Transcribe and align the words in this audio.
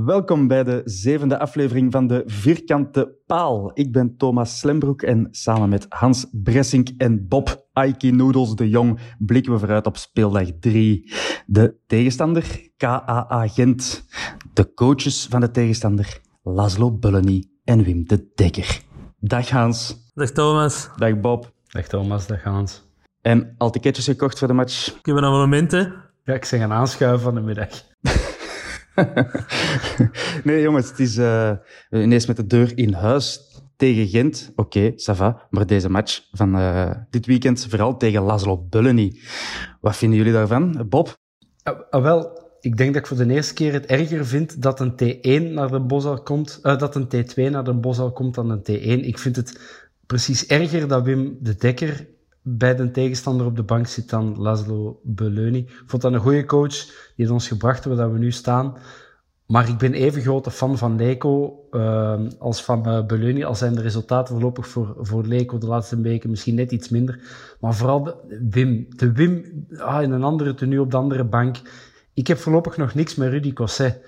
Welkom 0.00 0.46
bij 0.48 0.64
de 0.64 0.80
zevende 0.84 1.38
aflevering 1.38 1.92
van 1.92 2.06
de 2.06 2.22
Vierkante 2.26 3.14
Paal. 3.26 3.70
Ik 3.74 3.92
ben 3.92 4.16
Thomas 4.16 4.58
Slembroek 4.58 5.02
en 5.02 5.28
samen 5.30 5.68
met 5.68 5.86
Hans 5.88 6.26
Bressink 6.32 6.88
en 6.96 7.28
Bob 7.28 7.66
Aiki 7.72 8.10
Noodles 8.10 8.54
de 8.54 8.68
Jong 8.68 9.00
blikken 9.18 9.52
we 9.52 9.58
vooruit 9.58 9.86
op 9.86 9.96
speeldag 9.96 10.48
3. 10.60 11.12
De 11.46 11.76
tegenstander 11.86 12.68
KAA 12.76 13.48
Gent. 13.48 14.06
De 14.52 14.74
coaches 14.74 15.26
van 15.30 15.40
de 15.40 15.50
tegenstander 15.50 16.20
Laszlo 16.42 16.92
Bulleny 16.92 17.44
en 17.64 17.82
Wim 17.82 18.06
de 18.06 18.30
Dekker. 18.34 18.80
Dag 19.18 19.48
Hans. 19.50 20.10
Dag 20.14 20.30
Thomas. 20.30 20.90
Dag 20.96 21.20
Bob. 21.20 21.52
Dag 21.68 21.86
Thomas, 21.86 22.26
dag 22.26 22.42
Hans. 22.42 22.82
En 23.20 23.54
al 23.58 23.70
ticketjes 23.70 24.04
gekocht 24.04 24.38
voor 24.38 24.48
de 24.48 24.54
match? 24.54 24.88
Ik 24.88 25.06
heb 25.06 25.16
een 25.16 25.24
abonnement, 25.24 25.70
hè. 25.70 25.78
Ja, 26.24 26.34
ik 26.34 26.44
zeg 26.44 26.60
een 26.60 26.72
aanschuiven 26.72 27.20
van 27.20 27.34
de 27.34 27.40
middag. 27.40 27.68
nee, 30.44 30.62
jongens, 30.62 30.88
het 30.88 30.98
is 30.98 31.18
uh, 31.18 31.52
ineens 31.90 32.26
met 32.26 32.36
de 32.36 32.46
deur 32.46 32.78
in 32.78 32.92
huis 32.92 33.40
tegen 33.76 34.08
Gent. 34.08 34.52
Oké, 34.56 34.78
okay, 34.78 34.90
ça 34.90 35.16
va. 35.16 35.46
Maar 35.50 35.66
deze 35.66 35.88
match 35.88 36.28
van 36.32 36.58
uh, 36.58 36.90
dit 37.10 37.26
weekend, 37.26 37.66
vooral 37.68 37.96
tegen 37.96 38.22
Laszlo 38.22 38.66
Bulleny. 38.70 39.20
Wat 39.80 39.96
vinden 39.96 40.18
jullie 40.18 40.32
daarvan, 40.32 40.86
Bob? 40.88 41.16
Uh, 41.68 41.74
uh, 41.90 42.02
wel, 42.02 42.40
ik 42.60 42.76
denk 42.76 42.94
dat 42.94 43.02
ik 43.02 43.08
voor 43.08 43.26
de 43.26 43.34
eerste 43.34 43.54
keer 43.54 43.72
het 43.72 43.86
erger 43.86 44.26
vind 44.26 44.62
dat 44.62 44.80
een 44.80 44.92
T1 44.92 45.52
naar 45.52 45.70
de 45.70 45.80
Bosal 45.80 46.22
komt, 46.22 46.62
dat 46.62 46.94
een 46.94 47.06
T2 47.06 47.50
naar 47.50 47.64
de 47.64 47.74
Bosal 47.74 48.12
komt 48.12 48.34
dan 48.34 48.50
een 48.50 48.60
T1. 48.60 49.06
Ik 49.06 49.18
vind 49.18 49.36
het 49.36 49.60
precies 50.06 50.46
erger 50.46 50.88
dat 50.88 51.04
Wim 51.04 51.36
de 51.40 51.54
Dekker 51.54 52.06
bij 52.42 52.76
de 52.76 52.90
tegenstander 52.90 53.46
op 53.46 53.56
de 53.56 53.62
bank 53.62 53.86
zit 53.86 54.10
dan 54.10 54.38
Laszlo 54.38 55.00
Beleuny. 55.02 55.58
Ik 55.58 55.82
vond 55.86 56.02
dat 56.02 56.12
een 56.12 56.20
goede 56.20 56.44
coach. 56.44 56.74
Die 57.16 57.32
ons 57.32 57.48
gebracht 57.48 57.84
waar 57.84 58.12
we 58.12 58.18
nu 58.18 58.32
staan. 58.32 58.76
Maar 59.46 59.68
ik 59.68 59.78
ben 59.78 59.92
even 59.92 60.22
grote 60.22 60.50
fan 60.50 60.78
van 60.78 60.96
Leco 60.96 61.64
uh, 61.70 62.20
als 62.38 62.64
van 62.64 62.88
uh, 62.88 63.06
Beleuny. 63.06 63.44
Al 63.44 63.54
zijn 63.54 63.74
de 63.74 63.80
resultaten 63.80 64.34
voorlopig 64.34 64.68
voor, 64.68 64.96
voor 64.98 65.24
Leco 65.24 65.58
de 65.58 65.66
laatste 65.66 66.00
weken 66.00 66.30
misschien 66.30 66.54
net 66.54 66.72
iets 66.72 66.88
minder. 66.88 67.20
Maar 67.60 67.74
vooral 67.74 68.20
Wim. 68.50 68.86
De 68.96 69.12
Wim 69.12 69.66
ah, 69.76 70.02
in 70.02 70.12
een 70.12 70.22
andere 70.22 70.54
tenue 70.54 70.80
op 70.80 70.90
de 70.90 70.96
andere 70.96 71.24
bank. 71.24 71.60
Ik 72.14 72.26
heb 72.26 72.38
voorlopig 72.38 72.76
nog 72.76 72.94
niks 72.94 73.14
met 73.14 73.28
Rudy 73.28 73.52
Cosset. 73.52 74.00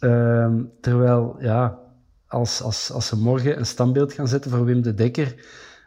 Uh, 0.00 0.54
terwijl, 0.80 1.36
ja, 1.40 1.78
als, 2.26 2.62
als, 2.62 2.90
als 2.92 3.06
ze 3.06 3.16
morgen 3.16 3.58
een 3.58 3.66
standbeeld 3.66 4.12
gaan 4.12 4.28
zetten 4.28 4.50
voor 4.50 4.64
Wim 4.64 4.82
de 4.82 4.94
Dekker 4.94 5.34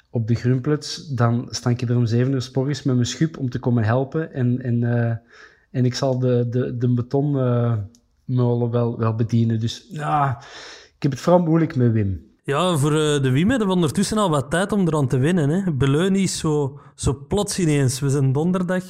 op 0.10 0.28
de 0.28 0.36
Grunpluts, 0.36 1.08
dan 1.08 1.48
sta 1.50 1.70
ik 1.70 1.82
er 1.82 1.98
om 1.98 2.06
zeven 2.06 2.34
uur 2.34 2.42
s 2.42 2.52
morgens 2.52 2.84
met 2.84 2.96
mijn 2.96 3.08
schub 3.08 3.38
om 3.38 3.50
te 3.50 3.60
komen 3.60 3.84
helpen. 3.84 4.34
En, 4.34 4.62
en, 4.62 4.82
uh, 4.82 5.16
en 5.72 5.86
ik 5.86 5.96
zal 5.96 6.20
de, 6.20 6.48
de, 6.50 6.78
de 6.78 6.94
betonmolen 6.94 7.90
uh, 8.26 8.70
wel, 8.72 8.98
wel 8.98 9.16
bedienen. 9.16 9.60
Dus 9.60 9.88
ja, 9.90 10.38
ik 10.96 11.02
heb 11.04 11.12
het 11.12 11.22
vooral 11.22 11.42
moeilijk 11.42 11.76
met 11.76 11.92
Wim. 11.92 12.30
Ja, 12.44 12.78
voor 12.78 12.92
uh, 12.92 13.22
de 13.22 13.30
Wim 13.32 13.50
hebben 13.50 13.68
we 13.68 13.74
ondertussen 13.74 14.18
al 14.18 14.30
wat 14.30 14.50
tijd 14.50 14.72
om 14.72 14.88
eraan 14.88 15.08
te 15.08 15.18
winnen. 15.18 15.50
Hè. 15.50 15.72
Beleun 15.74 16.16
is 16.16 16.38
zo, 16.38 16.80
zo 16.96 17.26
plots 17.28 17.60
ineens. 17.60 18.00
We 18.00 18.10
zijn 18.10 18.32
donderdag, 18.32 18.84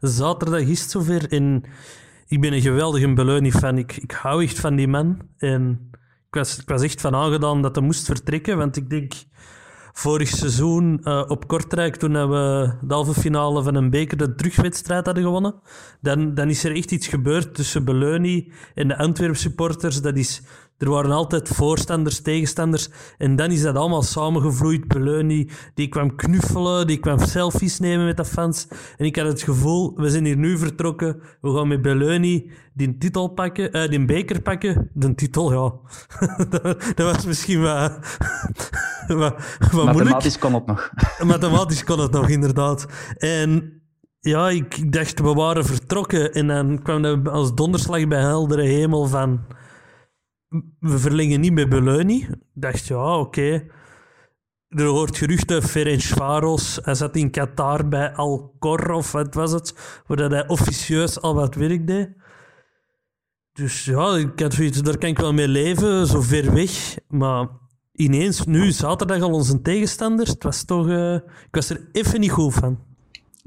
zaterdag 0.00 0.60
is 0.60 0.80
het 0.80 0.90
zover. 0.90 1.32
En 1.32 1.62
ik 2.26 2.40
ben 2.40 2.52
een 2.52 2.60
geweldige 2.60 3.12
Beleuni-fan. 3.12 3.78
Ik, 3.78 3.96
ik 3.96 4.10
hou 4.10 4.42
echt 4.42 4.60
van 4.60 4.76
die 4.76 4.88
man. 4.88 5.18
En 5.36 5.90
ik 6.28 6.34
was, 6.34 6.58
ik 6.58 6.68
was 6.68 6.82
echt 6.82 7.00
van 7.00 7.14
aangedaan 7.14 7.62
dat 7.62 7.74
hij 7.74 7.84
moest 7.84 8.04
vertrekken, 8.04 8.56
want 8.56 8.76
ik 8.76 8.90
denk 8.90 9.12
vorig 9.98 10.28
seizoen 10.28 11.00
uh, 11.04 11.24
op 11.28 11.48
Kortrijk, 11.48 11.96
toen 11.96 12.12
we 12.12 12.72
de 12.82 12.94
halve 12.94 13.20
finale 13.20 13.62
van 13.62 13.74
een 13.74 13.90
beker 13.90 14.16
de 14.16 14.34
terugwedstrijd 14.34 15.04
hadden 15.04 15.24
gewonnen, 15.24 15.54
dan, 16.00 16.34
dan 16.34 16.48
is 16.48 16.64
er 16.64 16.76
echt 16.76 16.92
iets 16.92 17.06
gebeurd 17.06 17.54
tussen 17.54 17.84
Beleuny 17.84 18.52
en 18.74 18.88
de 18.88 18.96
Antwerp 18.96 19.36
supporters. 19.36 20.02
Dat 20.02 20.16
is, 20.16 20.42
er 20.78 20.90
waren 20.90 21.10
altijd 21.10 21.48
voorstanders, 21.48 22.20
tegenstanders. 22.20 22.88
En 23.18 23.36
dan 23.36 23.50
is 23.50 23.62
dat 23.62 23.76
allemaal 23.76 24.02
samengevloeid. 24.02 24.88
Beleuny, 24.88 25.48
die 25.74 25.88
kwam 25.88 26.14
knuffelen, 26.16 26.86
die 26.86 26.98
kwam 26.98 27.18
selfies 27.18 27.78
nemen 27.78 28.06
met 28.06 28.16
de 28.16 28.24
fans. 28.24 28.68
En 28.96 29.04
ik 29.04 29.16
had 29.16 29.26
het 29.26 29.42
gevoel, 29.42 29.92
we 29.96 30.10
zijn 30.10 30.24
hier 30.24 30.36
nu 30.36 30.58
vertrokken. 30.58 31.20
We 31.40 31.54
gaan 31.54 31.68
met 31.68 31.82
Beleuny 31.82 32.50
die 32.74 32.98
titel 32.98 33.28
pakken, 33.28 33.76
uh, 33.76 33.88
die 33.88 34.04
beker 34.04 34.42
pakken. 34.42 34.90
De 34.94 35.14
titel, 35.14 35.52
ja. 35.52 35.72
dat, 36.50 36.62
dat, 36.94 37.14
was 37.14 37.26
misschien 37.26 37.60
wat, 37.62 37.98
wat, 39.06 39.34
wat 39.72 39.84
Mathematisch 39.84 40.38
kon 40.38 40.54
het 40.54 40.66
nog. 40.66 40.90
Mathematisch 41.24 41.84
kon 41.84 42.00
het 42.00 42.10
nog, 42.10 42.28
inderdaad. 42.28 42.86
En 43.16 43.82
ja, 44.20 44.48
ik 44.48 44.92
dacht, 44.92 45.20
we 45.20 45.32
waren 45.32 45.64
vertrokken. 45.64 46.32
En 46.32 46.46
dan 46.46 46.82
kwam 46.82 47.02
dat 47.02 47.28
als 47.28 47.54
donderslag 47.54 48.08
bij 48.08 48.20
heldere 48.20 48.62
hemel 48.62 49.06
van... 49.06 49.56
We 50.78 50.98
verlengen 50.98 51.40
niet 51.40 51.52
met 51.52 51.68
Beleuny. 51.68 52.14
Ik 52.14 52.38
dacht, 52.54 52.86
ja, 52.86 53.18
oké. 53.18 53.66
Er 54.68 54.84
hoort 54.84 55.16
geruchten, 55.16 55.62
Ferencvaros, 55.62 56.78
hij 56.82 56.94
zat 56.94 57.16
in 57.16 57.30
Qatar 57.30 57.88
bij 57.88 58.14
Alcor, 58.14 58.90
of 58.90 59.12
wat 59.12 59.34
was 59.34 59.52
het, 59.52 60.02
waar 60.06 60.18
hij 60.18 60.48
officieus 60.48 61.20
al 61.20 61.34
wat 61.34 61.54
werk 61.54 61.86
deed. 61.86 62.08
Dus 63.52 63.84
ja, 63.84 64.16
ik 64.16 64.40
had 64.40 64.56
daar 64.84 64.98
kan 64.98 65.08
ik 65.08 65.18
wel 65.18 65.32
mee 65.32 65.48
leven, 65.48 66.06
zo 66.06 66.20
ver 66.20 66.54
weg. 66.54 66.96
Maar 67.08 67.48
ineens, 67.92 68.44
nu, 68.44 68.70
zaterdag 68.70 69.20
al 69.20 69.32
onze 69.32 69.60
tegenstanders, 69.60 70.30
het 70.30 70.42
was 70.42 70.64
toch... 70.64 70.86
Uh, 70.88 71.14
ik 71.14 71.48
was 71.50 71.70
er 71.70 71.88
even 71.92 72.20
niet 72.20 72.30
goed 72.30 72.54
van. 72.54 72.87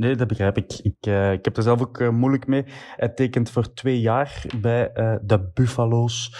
Nee, 0.02 0.16
dat 0.16 0.28
begrijp 0.28 0.58
ik. 0.58 0.80
Ik, 0.82 1.08
uh, 1.08 1.32
ik 1.32 1.46
heb 1.46 1.58
er 1.58 1.64
zelf 1.64 1.82
ook 1.82 2.00
uh, 2.00 2.10
moeilijk 2.10 2.48
mee. 2.48 2.66
Hij 2.96 3.10
tekent 3.10 3.50
voor 3.50 3.74
twee 3.74 4.00
jaar 4.00 4.46
bij 4.62 4.92
uh, 4.94 5.16
de 5.22 5.50
Buffalo's. 5.54 6.36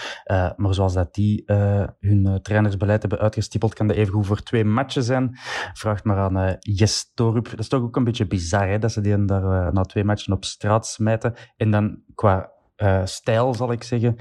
maar 0.56 0.74
zoals 0.74 0.92
dat 0.92 1.14
die 1.14 1.42
hun 2.00 2.38
trainersbeleid 2.42 3.00
hebben 3.00 3.18
uitgestippeld, 3.18 3.74
kan 3.74 3.86
dat 3.86 3.96
even 3.96 4.12
goed 4.12 4.26
voor 4.26 4.42
twee 4.42 4.64
matchen 4.64 5.02
zijn. 5.02 5.38
Vraagt 5.72 6.04
maar 6.04 6.16
aan 6.16 6.56
Jes 6.58 7.10
Torup. 7.14 7.50
Dat 7.50 7.58
is 7.58 7.68
toch 7.68 7.82
ook 7.82 7.96
een 7.96 8.04
beetje 8.04 8.26
bizar, 8.26 8.68
hè, 8.68 8.78
dat 8.78 8.92
ze 8.92 9.00
die 9.00 9.24
daar 9.24 9.72
na 9.72 9.82
twee 9.82 10.04
matchen 10.04 10.32
op 10.32 10.44
straat 10.44 10.86
smijten. 10.86 11.34
En 11.56 11.70
dan 11.70 12.02
qua 12.14 12.50
stijl, 13.04 13.54
zal 13.54 13.72
ik 13.72 13.82
zeggen, 13.82 14.16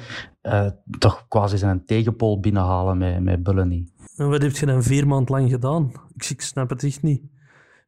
toch 1.00 1.28
quasi 1.28 1.58
zijn 1.58 1.86
tegenpol 1.86 2.40
binnenhalen 2.40 2.98
met, 2.98 3.24
met 3.24 3.44
Bulleny. 3.44 3.88
En 4.16 4.30
wat 4.30 4.42
heb 4.42 4.52
je 4.52 4.66
dan 4.66 4.84
vier 4.84 5.08
maand 5.08 5.30
lang 5.30 5.50
gedaan? 5.50 5.92
Ik, 6.16 6.30
ik 6.30 6.42
snap 6.42 6.70
het 6.70 6.84
echt 6.84 7.02
niet 7.02 7.22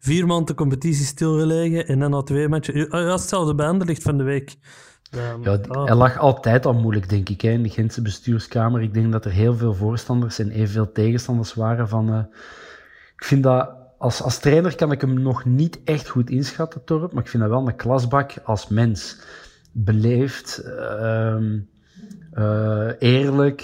vier 0.03 0.25
maanden 0.27 0.45
de 0.45 0.53
competitie 0.53 1.05
stilgelegen 1.05 1.87
en 1.87 1.99
dan 1.99 2.11
na 2.11 2.21
twee 2.21 2.47
matchen... 2.47 2.87
Ja, 2.89 3.11
hetzelfde 3.11 3.55
bij 3.55 3.67
Anderlecht 3.67 4.01
van 4.01 4.17
de 4.17 4.23
week. 4.23 4.55
Ja, 5.11 5.37
Ja, 5.41 5.59
hij 5.85 5.95
lag 5.95 6.17
altijd 6.17 6.65
al 6.65 6.73
moeilijk, 6.73 7.09
denk 7.09 7.29
ik, 7.29 7.41
hè, 7.41 7.49
in 7.49 7.63
de 7.63 7.69
Gentse 7.69 8.01
bestuurskamer. 8.01 8.81
Ik 8.81 8.93
denk 8.93 9.11
dat 9.11 9.25
er 9.25 9.31
heel 9.31 9.55
veel 9.55 9.73
voorstanders 9.73 10.39
en 10.39 10.51
evenveel 10.51 10.91
tegenstanders 10.91 11.53
waren 11.53 11.87
van... 11.87 12.13
eh, 12.13 12.39
ik 13.15 13.23
vind 13.23 13.43
dat... 13.43 13.69
Als, 13.97 14.21
als 14.21 14.39
trainer 14.39 14.75
kan 14.75 14.91
ik 14.91 15.01
hem 15.01 15.21
nog 15.21 15.45
niet 15.45 15.79
echt 15.83 16.09
goed 16.09 16.29
inschatten, 16.29 16.83
Torp, 16.83 17.13
maar 17.13 17.23
ik 17.23 17.29
vind 17.29 17.43
dat 17.43 17.51
wel 17.51 17.67
een 17.67 17.75
klasbak 17.75 18.33
als 18.43 18.67
mens. 18.67 19.21
Beleefd, 19.71 20.57
ehm, 20.57 21.59
eh, 22.31 22.89
eerlijk. 22.99 23.61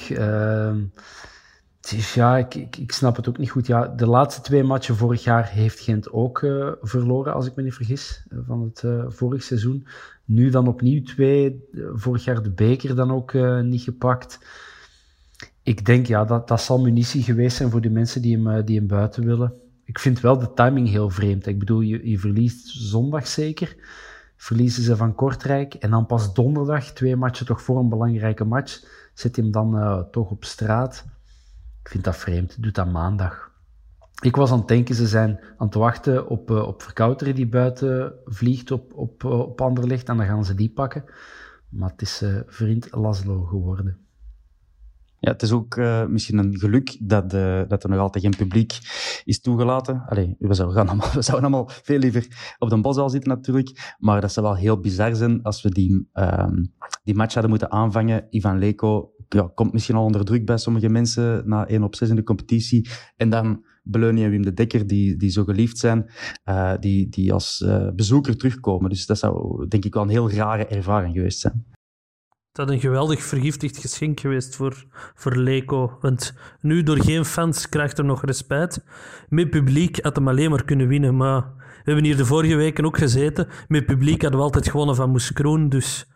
Dus 1.90 2.14
ja, 2.14 2.38
ik, 2.38 2.56
ik, 2.56 2.92
snap 2.92 3.16
het 3.16 3.30
ook 3.30 3.38
niet 3.38 3.50
goed. 3.50 3.68
Ja, 3.68 3.88
de 3.88 4.06
laatste 4.06 4.42
twee 4.42 4.64
matchen 4.64 4.96
vorig 4.96 5.24
jaar 5.24 5.48
heeft 5.48 5.80
Gent 5.80 6.12
ook 6.12 6.44
eh, 6.44 6.72
verloren, 6.82 7.34
als 7.34 7.46
ik 7.46 7.56
me 7.56 7.64
niet 7.64 7.74
vergis, 7.74 8.26
eh, 8.30 8.38
van 8.46 8.62
het 8.62 8.84
eh, 8.84 9.04
vorig 9.08 9.44
seizoen. 9.44 9.88
Nu 10.26 10.50
dan 10.50 10.68
opnieuw 10.68 11.04
twee. 11.04 11.70
Vorig 11.94 12.24
jaar 12.24 12.44
de 12.44 12.52
beker 12.52 12.96
dan 12.96 13.12
ook 13.12 13.34
niet 13.64 13.82
gepakt. 13.82 14.40
Ik 15.64 15.86
denk, 15.86 16.06
ja, 16.06 16.26
dat, 16.26 16.48
dat 16.48 16.62
zal 16.62 16.80
munitie 16.80 17.24
geweest 17.24 17.58
zijn 17.58 17.70
voor 17.70 17.82
die 17.82 17.92
mensen 17.92 18.22
die 18.22 18.38
hem, 18.38 18.66
die 18.66 18.78
hem 18.78 18.88
buiten 18.88 19.26
willen. 19.26 19.54
Ik 19.84 20.00
vind 20.00 20.20
wel 20.20 20.38
de 20.38 20.54
timing 20.54 20.90
heel 20.90 21.10
vreemd. 21.10 21.48
Ik 21.48 21.60
bedoel, 21.60 21.82
je, 21.82 22.10
je 22.10 22.20
verliest 22.20 22.68
zondag 22.68 23.28
zeker. 23.28 23.76
Verliezen 24.38 24.84
ze 24.84 24.96
van 24.96 25.16
Kortrijk. 25.16 25.74
En 25.74 25.90
dan 25.90 26.06
pas 26.06 26.34
donderdag, 26.34 26.86
twee 26.86 27.16
matchen 27.16 27.46
toch 27.46 27.62
voor 27.62 27.80
een 27.80 27.90
belangrijke 27.90 28.44
match, 28.46 28.84
zet 29.14 29.36
hij 29.36 29.44
hem 29.44 29.54
dan 29.54 30.06
toch 30.12 30.30
op 30.30 30.46
straat. 30.46 31.06
Ik 31.90 31.96
vind 31.96 32.08
dat 32.08 32.18
vreemd. 32.18 32.64
Doet 32.64 32.76
dat 32.76 32.92
maandag. 32.92 33.52
Ik 34.22 34.36
was 34.36 34.52
aan 34.52 34.58
het 34.58 34.68
denken, 34.68 34.96
ze 34.96 35.08
zijn 35.08 35.40
aan 35.58 35.66
het 35.66 35.76
wachten 35.76 36.28
op, 36.28 36.52
eh, 36.52 36.68
op 36.68 36.82
Verkouteren 36.82 37.36
die 37.36 37.48
buiten 37.48 38.14
vliegt 38.26 38.72
op, 38.72 38.94
op, 38.94 39.24
eh, 39.24 39.40
op 39.40 39.62
Anderlecht. 39.62 40.10
En 40.10 40.18
dan 40.18 40.26
gaan 40.26 40.46
ze 40.46 40.56
die 40.56 40.70
pakken. 40.70 41.04
Maar 41.70 41.90
het 41.90 42.02
is 42.02 42.22
eh, 42.22 42.40
vriend 42.46 42.88
Laszlo 42.92 43.44
geworden. 43.44 43.98
Ja, 45.20 45.32
het 45.32 45.42
is 45.42 45.52
ook 45.52 45.76
misschien 46.08 46.38
een 46.38 46.58
geluk 46.58 46.98
dat, 47.00 47.34
eh, 47.34 47.62
dat 47.68 47.84
er 47.84 47.90
nog 47.90 48.00
altijd 48.00 48.24
geen 48.24 48.36
publiek 48.38 48.80
is 49.24 49.42
toegelaten. 49.42 50.04
Allee, 50.08 50.36
we 50.40 50.54
zouden, 50.54 50.88
allemaal, 50.88 51.12
we 51.14 51.22
zouden 51.22 51.52
allemaal 51.52 51.70
veel 51.84 52.00
liever 52.00 52.56
op 52.60 52.70
de 52.70 52.82
boszaal 52.82 53.10
zitten 53.10 53.30
natuurlijk. 53.30 53.96
Maar 53.98 54.22
dat 54.22 54.32
zou 54.32 54.46
wel 54.46 54.56
heel 54.56 54.80
bizar 54.80 55.16
zijn 55.16 55.44
als 55.44 55.62
we 55.62 55.70
die, 55.70 56.10
ehm, 56.14 56.64
die 57.04 57.16
match 57.16 57.34
hadden 57.34 57.50
moeten 57.50 57.72
aanvangen. 57.72 58.28
Ivan 58.30 58.58
Leko 58.58 59.12
ja, 59.30 59.52
komt 59.54 59.74
misschien 59.74 59.96
al 59.96 60.04
onder 60.04 60.26
druk 60.26 60.46
bij 60.46 60.58
sommige 60.58 60.90
mensen 60.90 61.42
na 61.46 61.68
1 61.68 61.84
op 61.84 61.96
6 61.96 62.10
in 62.10 62.16
de 62.16 62.24
competitie. 62.24 62.90
En 63.16 63.30
dan 63.30 63.66
Beleunie 63.84 64.24
en 64.24 64.30
Wim 64.30 64.42
de 64.42 64.54
Dekker, 64.54 64.88
die, 64.88 65.16
die 65.16 65.30
zo 65.30 65.44
geliefd 65.44 65.78
zijn, 65.78 66.12
eh, 66.44 66.74
die, 66.80 67.10
die 67.10 67.34
als 67.34 67.62
eh, 67.62 67.90
bezoeker 67.96 68.38
terugkomen. 68.38 68.90
Dus 68.90 69.06
dat 69.06 69.18
zou 69.18 69.68
denk 69.68 69.86
ik 69.86 69.94
wel 69.94 70.04
een 70.04 70.10
heel 70.10 70.32
rare 70.32 70.66
ervaring 70.66 71.16
geweest 71.16 71.40
zijn. 71.40 71.66
Dat 72.52 72.70
een 72.70 72.80
geweldig 72.80 73.24
vergiftigd 73.24 73.78
geschenk 73.78 74.20
geweest 74.20 74.56
voor, 74.56 74.86
voor 75.16 75.36
Leko. 75.36 75.98
Want 76.02 76.34
nu, 76.62 76.84
door 76.84 76.98
geen 76.98 77.26
fans, 77.26 77.70
krijgt 77.70 77.98
er 77.98 78.06
nog 78.06 78.26
respect. 78.26 78.84
Met 79.30 79.50
publiek 79.50 80.04
had 80.04 80.16
hem 80.16 80.28
alleen 80.28 80.50
maar 80.50 80.66
kunnen 80.66 80.88
winnen. 80.88 81.18
Maar 81.18 81.42
we 81.58 81.82
hebben 81.84 82.04
hier 82.04 82.18
de 82.18 82.26
vorige 82.26 82.56
weken 82.56 82.86
ook 82.86 82.98
gezeten. 82.98 83.48
Met 83.68 83.86
publiek 83.86 84.22
hadden 84.22 84.40
we 84.40 84.46
altijd 84.46 84.70
gewonnen 84.70 84.96
van 84.96 85.10
Moes. 85.10 85.32
Dus 85.70 86.08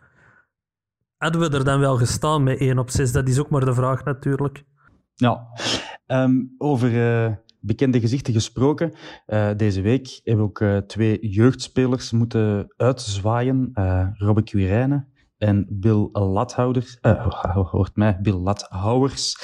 hadden 1.16 1.40
we 1.40 1.56
er 1.56 1.64
dan 1.64 1.80
wel 1.80 1.96
gestaan 1.96 2.42
met 2.42 2.58
1 2.58 2.78
op 2.78 2.90
6? 2.90 3.12
Dat 3.12 3.28
is 3.28 3.38
ook 3.38 3.50
maar 3.50 3.64
de 3.64 3.74
vraag 3.74 4.04
natuurlijk. 4.04 4.64
Ja, 5.14 5.48
Ehm, 6.06 6.42
over 6.58 7.24
eh, 7.24 7.32
bekende 7.60 8.00
gezichten 8.00 8.32
gesproken. 8.32 8.92
Eh, 9.26 9.50
deze 9.56 9.80
week 9.80 10.20
hebben 10.24 10.44
we 10.44 10.50
ook 10.50 10.60
eh, 10.60 10.76
twee 10.76 11.28
jeugdspelers 11.28 12.12
moeten 12.12 12.72
uitzwaaien. 12.76 13.70
Robbe 14.18 14.42
Quirijnen 14.42 15.08
en 15.38 15.66
Bill 15.70 16.08
Lathouder. 16.12 16.98
hoort 17.70 17.96
mij, 17.96 18.18
Bill 18.22 18.34
Lathouwers. 18.34 19.36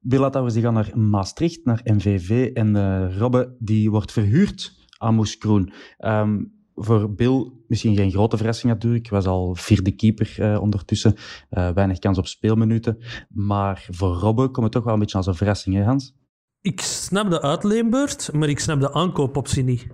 Bill 0.00 0.18
Lathouwers 0.18 0.54
die 0.54 0.62
gaan 0.62 0.74
naar 0.74 0.98
Maastricht, 0.98 1.64
naar 1.64 1.80
MVV. 1.84 2.50
En 2.52 3.18
Robbe 3.18 3.56
die 3.58 3.90
wordt 3.90 4.12
verhuurd 4.12 4.88
aan 4.98 5.14
Moes 5.14 5.38
Kroen. 5.38 5.72
Ehm, 5.96 6.44
voor 6.82 7.14
Bill 7.14 7.52
misschien 7.66 7.96
geen 7.96 8.10
grote 8.10 8.36
verrassing 8.36 8.72
natuurlijk. 8.72 9.08
Was 9.08 9.26
al 9.26 9.54
vierde 9.54 9.90
keeper 9.90 10.34
eh, 10.38 10.60
ondertussen. 10.60 11.14
Eh, 11.50 11.70
weinig 11.70 11.98
kans 11.98 12.18
op 12.18 12.26
speelminuten. 12.26 12.98
Maar 13.28 13.86
voor 13.90 14.14
Robbe 14.14 14.48
komt 14.48 14.64
het 14.64 14.72
toch 14.72 14.84
wel 14.84 14.92
een 14.92 14.98
beetje 14.98 15.16
als 15.16 15.26
een 15.26 15.34
verrassing, 15.34 15.76
hè 15.76 15.82
Hans? 15.82 16.14
Ik 16.60 16.80
snap 16.80 17.30
de 17.30 17.42
uitleenbeurt, 17.42 18.32
maar 18.32 18.48
ik 18.48 18.58
snap 18.58 18.80
de 18.80 18.92
aankoopoptie 18.92 19.64
niet. 19.64 19.86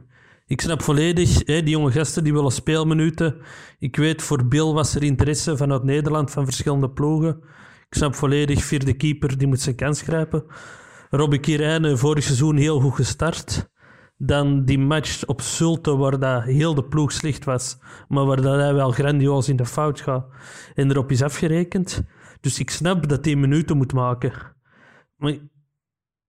Ik 0.46 0.60
snap 0.60 0.82
volledig, 0.82 1.44
die 1.44 1.68
jonge 1.68 1.90
gasten 1.90 2.24
die 2.24 2.32
willen 2.32 2.52
speelminuten. 2.52 3.36
Ik 3.78 3.96
weet, 3.96 4.22
voor 4.22 4.48
Bill 4.48 4.72
was 4.72 4.94
er 4.94 5.02
interesse 5.02 5.56
vanuit 5.56 5.82
Nederland 5.82 6.30
van 6.30 6.44
verschillende 6.44 6.90
ploegen. 6.90 7.40
Ik 7.88 7.94
snap 7.96 8.14
volledig, 8.14 8.64
vierde 8.64 8.92
keeper, 8.92 9.38
die 9.38 9.46
moet 9.46 9.60
zijn 9.60 9.76
kans 9.76 10.02
grijpen. 10.02 10.44
Robbie 11.10 11.40
Kirijnen, 11.40 11.98
vorig 11.98 12.24
seizoen 12.24 12.56
heel 12.56 12.80
goed 12.80 12.94
gestart. 12.94 13.68
Dan 14.18 14.64
die 14.64 14.78
match 14.78 15.26
op 15.26 15.40
Zulte, 15.40 15.96
waar 15.96 16.18
dat 16.18 16.42
heel 16.42 16.74
de 16.74 16.84
ploeg 16.84 17.12
slecht 17.12 17.44
was, 17.44 17.78
maar 18.08 18.24
waar 18.24 18.40
dat 18.40 18.60
hij 18.60 18.74
wel 18.74 18.90
grandioos 18.90 19.48
in 19.48 19.56
de 19.56 19.66
fout 19.66 20.00
gaat. 20.00 20.26
En 20.74 20.90
erop 20.90 21.10
is 21.10 21.22
afgerekend. 21.22 22.02
Dus 22.40 22.58
ik 22.58 22.70
snap 22.70 23.08
dat 23.08 23.24
hij 23.24 23.36
minuten 23.36 23.76
moet 23.76 23.92
maken. 23.92 24.32
Maar 25.16 25.38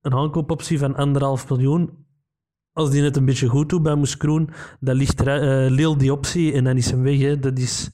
een 0.02 0.14
aankoopoptie 0.14 0.80
van 0.80 0.96
anderhalf 0.96 1.50
miljoen. 1.50 2.06
Als 2.74 2.92
die 2.92 3.02
net 3.02 3.16
een 3.16 3.26
beetje 3.26 3.48
goed 3.48 3.70
doet 3.70 3.84
bij 3.84 3.96
Moes 3.96 4.18
Kroen, 4.18 4.50
dan 4.80 4.96
ligt 4.96 5.20
er, 5.20 5.28
eh, 5.28 5.72
Lille 5.72 5.98
die 5.98 6.12
optie 6.12 6.54
en 6.54 6.64
dan 6.64 6.78
is 6.78 6.92
hem 6.92 7.02
weg. 7.02 7.40
Dat 7.40 7.60
is, 7.60 7.92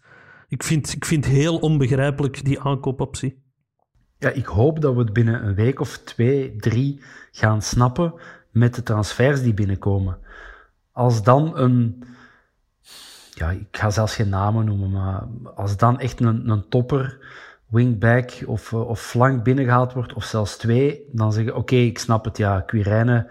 ik, 0.47 0.63
vind, 0.63 0.93
ik 0.93 1.05
vind 1.05 1.25
heel 1.25 1.57
onbegrijpelijk 1.57 2.45
die 2.45 2.59
aankoopoptie. 2.59 3.41
Ja, 4.17 4.29
ik 4.29 4.45
hoop 4.45 4.81
dat 4.81 4.93
we 4.93 4.99
het 4.99 5.13
binnen 5.13 5.45
een 5.45 5.55
week 5.55 5.79
of 5.79 5.97
twee, 5.97 6.55
drie 6.55 7.01
gaan 7.31 7.61
snappen 7.61 8.13
met 8.53 8.75
de 8.75 8.83
transfers 8.83 9.41
die 9.41 9.53
binnenkomen. 9.53 10.17
Als 10.91 11.23
dan 11.23 11.57
een, 11.57 12.03
ja, 13.33 13.49
ik 13.51 13.67
ga 13.71 13.89
zelfs 13.89 14.15
geen 14.15 14.29
namen 14.29 14.65
noemen, 14.65 14.91
maar 14.91 15.23
als 15.55 15.77
dan 15.77 15.99
echt 15.99 16.19
een, 16.19 16.49
een 16.49 16.69
topper, 16.69 17.17
wingback 17.67 18.43
of, 18.45 18.73
eh, 18.73 18.87
of 18.87 19.01
flank 19.01 19.43
binnengehaald 19.43 19.93
wordt, 19.93 20.13
of 20.13 20.23
zelfs 20.23 20.57
twee, 20.57 21.09
dan 21.11 21.33
zeggen 21.33 21.55
oké, 21.55 21.75
ik 21.75 21.99
snap 21.99 22.25
het, 22.25 22.37
ja, 22.37 22.59
Quirijnen, 22.59 23.27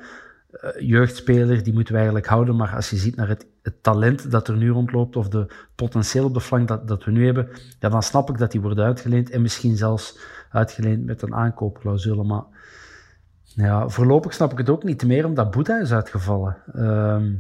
eh, 0.51 0.71
jeugdspeler, 0.89 1.63
die 1.63 1.73
moeten 1.73 1.93
we 1.93 1.99
eigenlijk 1.99 2.29
houden, 2.29 2.57
maar 2.57 2.75
als 2.75 2.91
je 2.91 2.97
ziet 2.97 3.17
naar 3.17 3.29
het, 3.29 3.47
talent 3.81 4.31
dat 4.31 4.49
er 4.49 4.57
nu 4.57 4.71
rondloopt, 4.71 5.17
of 5.17 5.29
de 5.29 5.47
potentieel 5.75 6.25
op 6.25 6.35
de 6.35 6.41
flank 6.41 6.69
dat, 6.69 6.89
dat 6.89 7.05
we 7.05 7.11
nu 7.11 7.25
hebben, 7.25 7.49
ja, 7.79 7.89
dan 7.89 8.03
snap 8.03 8.31
ik 8.31 8.39
dat 8.39 8.51
die 8.51 8.61
worden 8.61 8.85
uitgeleend 8.85 9.31
en 9.31 9.43
misschien 9.43 9.77
zelfs 9.77 10.19
uitgeleend 10.51 11.05
met 11.05 11.23
een 11.23 11.35
aankoopclausule, 11.35 12.25
maar 12.25 12.45
ja, 13.55 13.89
voorlopig 13.89 14.35
snap 14.35 14.53
ik 14.53 14.59
het 14.59 14.71
ook 14.71 14.83
niet 14.83 15.07
meer, 15.07 15.25
omdat 15.25 15.51
Boeta 15.51 15.81
is 15.81 15.93
uitgevallen. 15.93 16.57
Ehm, 16.75 17.35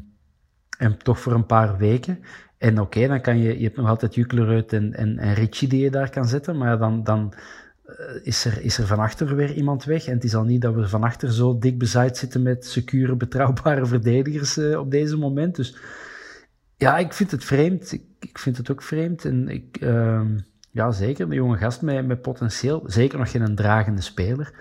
en 0.78 0.98
toch 0.98 1.20
voor 1.20 1.32
een 1.32 1.46
paar 1.46 1.76
weken. 1.76 2.18
En 2.58 2.80
oké, 2.80 3.06
dan 3.06 3.20
kan 3.20 3.38
je, 3.38 3.58
je 3.58 3.64
hebt 3.64 3.76
nog 3.76 3.88
altijd 3.88 4.14
Juklerud 4.14 4.72
en, 4.72 4.94
en, 4.94 5.18
en 5.18 5.34
Richie 5.34 5.68
die 5.68 5.80
je 5.80 5.90
daar 5.90 6.10
kan 6.10 6.28
zetten, 6.28 6.58
maar 6.58 6.78
dan, 6.78 7.04
dan 7.04 7.34
eh, 7.84 7.96
is, 8.22 8.44
er, 8.44 8.62
is 8.62 8.78
er 8.78 8.86
van 8.86 8.98
achter 8.98 9.36
weer 9.36 9.52
iemand 9.52 9.84
weg. 9.84 10.06
En 10.06 10.14
het 10.14 10.24
is 10.24 10.34
al 10.34 10.44
niet 10.44 10.60
dat 10.60 10.74
we 10.74 10.88
van 10.88 11.02
achter 11.02 11.32
zo 11.32 11.58
dik 11.58 11.78
bezaaid 11.78 12.16
zitten 12.16 12.42
met 12.42 12.66
secure, 12.66 13.16
betrouwbare 13.16 13.86
verdedigers 13.96 14.56
eh, 14.56 14.78
op 14.78 14.90
deze 14.90 15.16
moment. 15.16 15.56
Dus 15.56 15.76
ja, 16.76 16.98
ik 16.98 17.12
vind 17.12 17.30
het 17.30 17.44
vreemd. 17.44 17.92
Ik, 17.92 18.02
ik 18.18 18.38
vind 18.38 18.56
het 18.56 18.70
ook 18.70 18.82
vreemd. 18.82 19.24
En 19.24 19.48
ik, 19.48 19.76
ehm, 19.80 20.38
ja, 20.70 20.90
zeker, 20.90 21.26
een 21.26 21.34
jonge 21.34 21.56
gast 21.56 21.82
met, 21.82 22.06
met 22.06 22.22
potentieel. 22.22 22.82
Zeker 22.86 23.18
nog 23.18 23.30
geen 23.30 23.54
dragende 23.54 24.02
speler. 24.02 24.52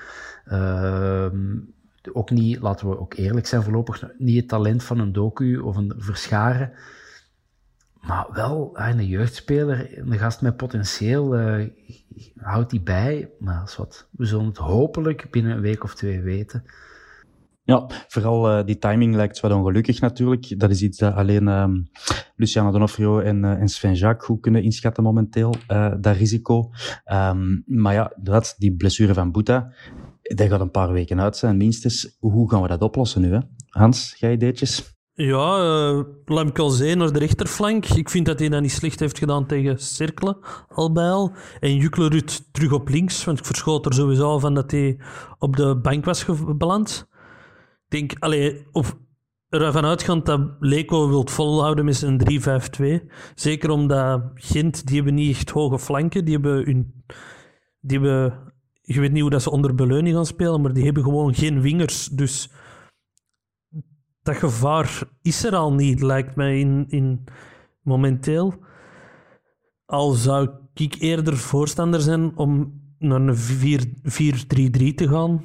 Ehm, 0.52 1.58
ook 2.14 2.30
niet, 2.30 2.60
laten 2.62 2.90
we 2.90 3.00
ook 3.00 3.14
eerlijk 3.14 3.48
zijn, 3.48 3.64
voorlopig 3.64 4.04
niet 4.18 4.36
het 4.36 4.48
talent 4.48 4.84
van 4.84 5.00
een 5.00 5.14
Doku 5.14 5.58
of 5.58 5.76
een 5.76 5.94
Verscharen. 5.98 6.72
Maar 8.02 8.28
wel 8.34 8.72
een 8.74 9.06
jeugdspeler, 9.06 9.98
een 9.98 10.18
gast 10.18 10.42
met 10.42 10.58
potentieel, 10.58 11.36
eh, 11.36 11.68
houdt 12.36 12.70
die 12.70 12.82
bij. 12.82 13.30
Maar 13.40 13.64
is 13.64 13.76
wat. 13.76 14.08
We 14.12 14.26
zullen 14.26 14.46
het 14.46 14.58
hopelijk 14.58 15.28
binnen 15.32 15.56
een 15.56 15.62
week 15.62 15.84
of 15.84 15.96
twee 15.96 16.22
weten. 16.22 16.64
Ja, 17.64 17.86
vooral 18.08 18.50
eh, 18.50 18.66
die 18.66 18.78
timing 18.78 19.16
lijkt 19.16 19.40
wat 19.40 19.52
ongelukkig 19.52 20.02
natuurlijk. 20.02 20.60
Dat 20.60 20.70
is 20.70 20.82
iets 20.82 20.98
dat 20.98 21.14
alleen 21.14 21.48
ehm 21.48 21.82
Luciano 22.36 22.72
Donofrio 22.72 23.20
en, 23.20 23.44
eh, 23.44 23.52
en 23.52 23.68
Sven 23.68 23.94
Jacques 23.94 24.26
goed 24.26 24.42
kunnen 24.42 24.64
inschatten 24.64 25.04
momenteel, 25.04 25.56
dat 26.00 26.16
risico. 26.16 26.70
Ehm, 27.04 27.60
maar 27.66 27.94
ja, 27.94 28.14
dat, 28.16 28.56
die 28.58 28.76
blessure 28.76 29.14
van 29.14 29.32
Boeta, 29.32 29.74
dat 30.22 30.48
gaat 30.48 30.60
een 30.62 30.72
paar 30.72 30.92
weken 30.92 31.22
uit 31.22 31.38
zijn, 31.38 31.58
minstens. 31.58 32.18
Hoe 32.20 32.50
gaan 32.50 32.62
we 32.62 32.68
dat 32.68 32.82
oplossen 32.82 33.22
nu, 33.22 33.34
hè? 33.34 33.40
Hans, 33.70 34.16
jij 34.18 34.32
ideetjes? 34.32 35.00
Ja, 35.14 35.58
uh, 35.92 36.04
Lamkelzee 36.26 36.96
naar 36.96 37.14
de 37.14 37.20
rechterflank. 37.20 37.86
Ik 37.86 38.10
vind 38.10 38.26
dat 38.26 38.40
hij 38.40 38.50
dat 38.50 38.62
niet 38.62 38.72
slecht 38.72 39.00
heeft 39.00 39.18
gedaan 39.18 39.46
tegen 39.46 39.80
Cerkelen, 39.80 40.38
al 40.68 40.92
bij 40.92 41.10
al. 41.10 41.32
En 41.60 41.76
Juklerud 41.76 42.54
terug 42.54 42.72
op 42.72 42.90
links, 42.90 43.24
want 43.24 43.40
ik 43.40 43.46
verschoot 43.46 43.86
er 43.86 43.94
sowieso 43.94 44.40
van 44.40 44.54
dat 44.54 44.72
hij 44.72 45.00
op 45.38 45.56
de 45.56 45.76
bank 45.76 46.06
was 46.06 46.26
beland. 46.58 47.08
Ik 47.88 47.98
denk, 47.98 48.14
allee, 48.20 48.68
of 48.72 48.98
ervan 49.50 49.86
uitgaand 49.86 50.26
dat 50.26 50.42
Leco 50.60 51.08
wilt 51.08 51.32
volhouden 51.32 51.86
met 51.86 51.96
zijn 51.96 52.22
3-5-2. 53.02 53.06
Zeker 53.36 53.70
omdat 53.70 54.22
Gent, 54.36 54.88
die 54.88 54.96
hebben 54.96 55.14
niet 55.14 55.36
echt 55.36 55.50
hoge 55.50 55.80
flanken. 55.80 56.26
Die 56.26 56.34
hebben, 56.34 56.66
hun, 56.66 57.04
die 57.80 58.00
hebben... 58.00 58.51
Je 58.94 59.00
weet 59.00 59.12
niet 59.12 59.22
hoe 59.22 59.30
dat 59.30 59.42
ze 59.42 59.52
onder 59.52 59.76
beleuning 59.76 60.16
gaan 60.16 60.26
spelen, 60.26 60.62
maar 60.62 60.74
die 60.74 60.86
hebben 60.86 61.04
gewoon 61.04 61.34
geen 61.34 61.62
wingers. 61.62 62.08
Dus 62.08 62.50
dat 64.22 64.36
gevaar 64.36 65.04
is 65.22 65.44
er 65.44 65.56
al 65.56 65.74
niet, 65.74 66.02
lijkt 66.02 66.36
mij, 66.36 66.60
in, 66.60 66.86
in 66.90 67.24
momenteel. 67.82 68.54
Al 69.86 70.12
zou 70.12 70.50
ik 70.74 70.96
eerder 70.96 71.38
voorstander 71.38 72.02
zijn 72.02 72.38
om 72.38 72.82
naar 73.00 73.22
een 73.22 73.36
4-3-3 73.36 74.96
te 74.96 75.08
gaan. 75.08 75.44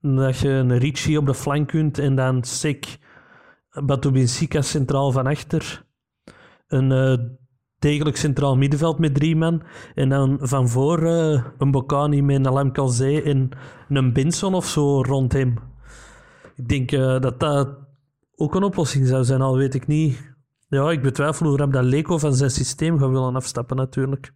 Dat 0.00 0.38
je 0.38 0.48
een 0.48 0.78
Ricci 0.78 1.18
op 1.18 1.26
de 1.26 1.34
flank 1.34 1.68
kunt 1.68 1.98
en 1.98 2.14
dan 2.14 2.44
Sek, 2.44 2.98
Batubinsika 3.84 4.62
centraal 4.62 5.12
van 5.12 5.26
achter. 5.26 5.84
Een 6.66 6.90
uh, 6.90 7.28
degelijk 7.86 8.16
centraal 8.16 8.56
middenveld 8.56 8.98
met 8.98 9.14
drie 9.14 9.36
man. 9.36 9.62
En 9.94 10.08
dan 10.08 10.38
van 10.40 10.68
voor 10.68 11.02
uh, 11.02 11.44
een 11.58 11.70
Bocani 11.70 12.22
met 12.22 12.36
een 12.36 12.46
Alam 12.46 12.72
Calzé 12.72 13.20
en 13.20 13.50
een 13.88 14.12
Benson 14.12 14.54
of 14.54 14.66
zo 14.66 15.02
rond 15.02 15.32
hem. 15.32 15.58
Ik 16.56 16.68
denk 16.68 16.92
uh, 16.92 17.20
dat 17.20 17.40
dat 17.40 17.68
ook 18.36 18.54
een 18.54 18.62
oplossing 18.62 19.06
zou 19.06 19.24
zijn, 19.24 19.40
al 19.40 19.56
weet 19.56 19.74
ik 19.74 19.86
niet. 19.86 20.34
Ja, 20.68 20.90
ik 20.90 21.02
betwijfel 21.02 21.46
hoe 21.46 21.70
dat 21.70 21.84
Leco 21.84 22.18
van 22.18 22.34
zijn 22.34 22.50
systeem 22.50 22.98
gaat 22.98 23.10
willen 23.10 23.36
afstappen 23.36 23.76
natuurlijk. 23.76 24.32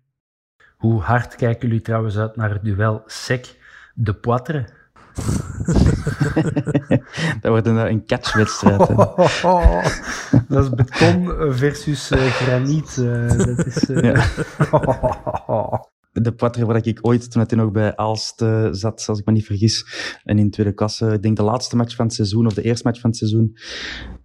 Hoe 0.77 1.01
hard 1.01 1.35
kijken 1.35 1.69
jullie 1.69 1.83
trouwens 1.83 2.19
uit 2.19 2.37
naar 2.37 2.51
het 2.51 2.65
duel 2.65 3.03
Sec 3.07 3.57
de 3.95 4.15
Poitre? 4.15 4.80
dat 7.41 7.51
wordt 7.51 7.67
een, 7.67 7.77
een 7.77 8.07
catchwedstrijd. 8.07 8.79
dat 10.49 10.65
is 10.65 10.71
beton 10.71 11.35
versus 11.53 12.11
uh, 12.11 12.19
graniet. 12.19 12.97
Uh, 13.01 13.29
dat 13.29 13.67
is, 13.67 13.91
uh... 13.91 14.03
ja. 14.03 14.27
de 16.13 16.33
Poitre 16.33 16.67
waar 16.67 16.87
ik 16.87 16.99
ooit, 17.01 17.31
toen 17.31 17.45
hij 17.47 17.57
nog 17.57 17.71
bij 17.71 17.97
Aalst 17.97 18.45
zat, 18.71 19.05
als 19.09 19.19
ik 19.19 19.27
me 19.27 19.33
niet 19.33 19.47
vergis, 19.47 19.87
en 20.25 20.39
in 20.39 20.51
tweede 20.51 20.75
klasse, 20.75 21.13
ik 21.13 21.23
denk 21.23 21.37
de 21.37 21.43
laatste 21.43 21.77
match 21.77 21.95
van 21.95 22.05
het 22.05 22.15
seizoen, 22.15 22.47
of 22.47 22.55
de 22.55 22.63
eerste 22.63 22.87
match 22.87 23.01
van 23.01 23.11
het 23.11 23.19
seizoen, 23.19 23.57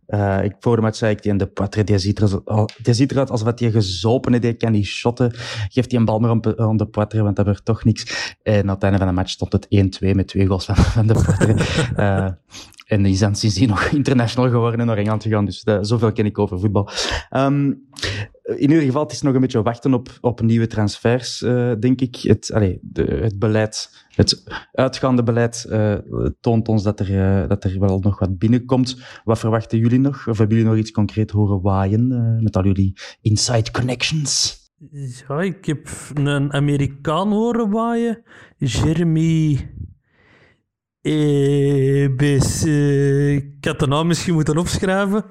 uh, 0.08 0.44
ik, 0.44 0.56
voor 0.60 0.76
de 0.76 0.82
match 0.82 0.98
zei 0.98 1.12
ik 1.12 1.22
de 1.22 1.84
die 1.84 1.98
ziet, 1.98 2.20
er, 2.20 2.42
die 2.82 2.94
ziet 2.94 3.12
eruit 3.12 3.32
alsof 3.32 3.60
hij 3.60 3.72
gezopen 3.72 4.34
is, 4.34 4.40
die 4.40 4.54
kan 4.54 4.72
niet 4.72 4.86
shotten. 4.86 5.32
Geeft 5.70 5.92
hij 5.92 6.00
een 6.00 6.06
bal 6.06 6.20
maar 6.20 6.32
om, 6.58 6.78
de 6.78 6.86
Poitre, 6.86 7.24
want 7.24 7.36
dat 7.36 7.46
werd 7.46 7.66
toch 7.66 7.84
niks. 7.84 8.36
En 8.44 8.62
aan 8.62 8.70
het 8.70 8.84
einde 8.84 8.98
van 8.98 9.08
de 9.08 9.14
match 9.14 9.30
stond 9.30 9.52
het 9.52 9.66
1-2 9.66 10.16
met 10.16 10.28
twee 10.28 10.46
goals 10.46 10.66
van, 10.66 10.76
van 10.76 11.08
de 11.08 11.14
Poitre. 11.14 11.56
uh, 11.98 12.28
en 12.86 13.04
die 13.04 13.14
is 13.14 13.20
dan 13.20 13.36
sindsdien 13.36 13.68
nog 13.68 13.84
international 13.84 14.50
geworden 14.50 14.80
en 14.80 14.86
naar 14.86 14.98
Engeland 14.98 15.24
gegaan. 15.24 15.46
Dus 15.46 15.62
uh, 15.66 15.78
zoveel 15.82 16.12
ken 16.12 16.26
ik 16.26 16.40
over 16.40 16.60
voetbal. 16.60 16.90
Um, 17.32 17.88
in 18.46 18.60
ieder 18.60 18.82
geval, 18.82 19.04
het 19.04 19.12
is 19.12 19.22
nog 19.22 19.34
een 19.34 19.42
beetje 19.42 19.62
wachten 19.62 19.94
op, 19.94 20.18
op 20.22 20.42
nieuwe 20.42 20.68
transfers, 20.68 21.42
uh, 21.42 21.72
denk 21.80 22.02
ik. 22.02 22.16
Het, 22.16 22.52
allee, 22.54 22.80
de, 22.82 23.04
het 23.04 23.40
beleid, 23.40 24.05
het 24.16 24.44
uitgaande 24.72 25.24
beleid 25.24 25.66
uh, 25.70 25.96
toont 26.40 26.68
ons 26.68 26.84
dat 26.84 27.00
er, 27.00 27.10
uh, 27.10 27.48
dat 27.48 27.64
er 27.64 27.80
wel 27.80 28.00
nog 28.00 28.20
wat 28.20 28.38
binnenkomt. 28.38 28.98
Wat 29.24 29.40
verwachten 29.40 29.78
jullie 29.78 30.00
nog? 30.00 30.28
Of 30.28 30.38
hebben 30.38 30.58
jullie 30.58 30.72
nog 30.72 30.80
iets 30.80 30.92
concreet 30.92 31.32
horen 31.32 31.62
waaien 31.62 32.08
met 32.44 32.58
al 32.58 32.64
jullie 32.64 32.94
inside 33.22 33.72
connections? 33.72 34.64
Ja, 35.28 35.42
ik 35.42 35.66
heb 35.66 35.90
een 36.14 36.54
Amerikaan 36.54 37.32
horen 37.32 37.70
waaien. 37.70 38.24
Jeremy 38.58 39.70
EBC. 41.06 42.64
Ik 43.44 43.66
had 43.66 43.80
de 43.80 43.88
naam 43.88 44.08
misschien 44.08 44.34
moeten 44.34 44.58
opschrijven. 44.58 45.24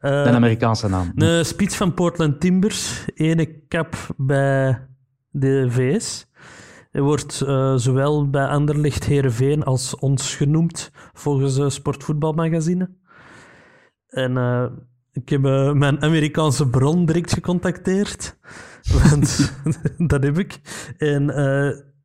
Een 0.00 0.34
Amerikaanse 0.34 0.88
naam. 0.88 1.12
Een 1.14 1.44
spits 1.44 1.76
van 1.76 1.94
Portland 1.94 2.40
Timbers. 2.40 3.04
Ene 3.14 3.66
cap 3.68 3.96
bij 4.16 4.86
de 5.30 5.66
VS. 5.70 6.25
Hij 6.96 7.04
wordt 7.04 7.42
uh, 7.46 7.74
zowel 7.76 8.30
bij 8.30 8.46
Anderlecht 8.46 9.04
Herenveen 9.04 9.64
als 9.64 9.96
ons 9.96 10.34
genoemd 10.34 10.90
volgens 11.12 11.74
Sportvoetbalmagazine. 11.74 12.90
En 14.06 14.36
uh, 14.36 14.66
ik 15.12 15.28
heb 15.28 15.40
mijn 15.74 16.02
Amerikaanse 16.02 16.68
bron 16.68 17.06
direct 17.06 17.32
gecontacteerd. 17.32 18.38
Want 19.10 19.52
dat 20.10 20.22
heb 20.22 20.38
ik. 20.38 20.60
En 20.98 21.24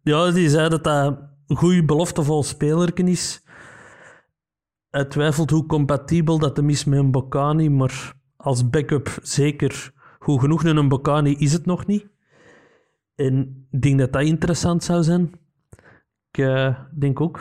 ja, 0.04 0.32
die 0.32 0.50
zei 0.50 0.70
dat 0.70 0.84
dat 0.84 1.20
een 1.48 1.58
goede 1.58 1.86
beloftevol 1.86 2.44
speler 2.44 3.00
is. 3.08 3.44
Hij 4.90 5.06
twijfelt 5.06 5.50
hoe 5.50 5.66
compatibel 5.66 6.40
dat 6.40 6.58
hem 6.58 6.70
is 6.70 6.86
met 6.86 7.00
een 7.00 7.12
Bocani, 7.12 7.70
maar 7.70 8.14
als 8.36 8.70
backup 8.70 9.20
zeker 9.22 9.94
goed 10.20 10.40
genoeg. 10.40 10.64
En 10.64 10.78
een 10.78 10.90
Bocani 10.90 11.36
is 11.38 11.54
het 11.54 11.66
nog 11.66 11.86
niet. 11.86 12.11
En 13.16 13.66
ik 13.72 13.82
denk 13.82 14.00
dat 14.00 14.14
dat 14.14 14.22
interessant 14.22 14.84
zou 14.84 15.04
zijn. 15.04 15.32
Ik 16.32 16.38
uh, 16.38 16.80
denk 17.00 17.22
ook... 17.22 17.40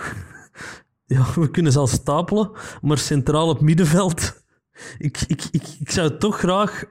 ja, 1.05 1.27
we 1.35 1.50
kunnen 1.50 1.73
ze 1.73 1.79
al 1.79 1.87
stapelen, 1.87 2.50
maar 2.83 2.99
centraal 2.99 3.49
op 3.49 3.61
middenveld... 3.61 4.45
ik, 4.99 5.21
ik, 5.27 5.45
ik, 5.50 5.62
ik 5.81 5.91
zou 5.91 6.17
toch 6.17 6.39
graag 6.39 6.85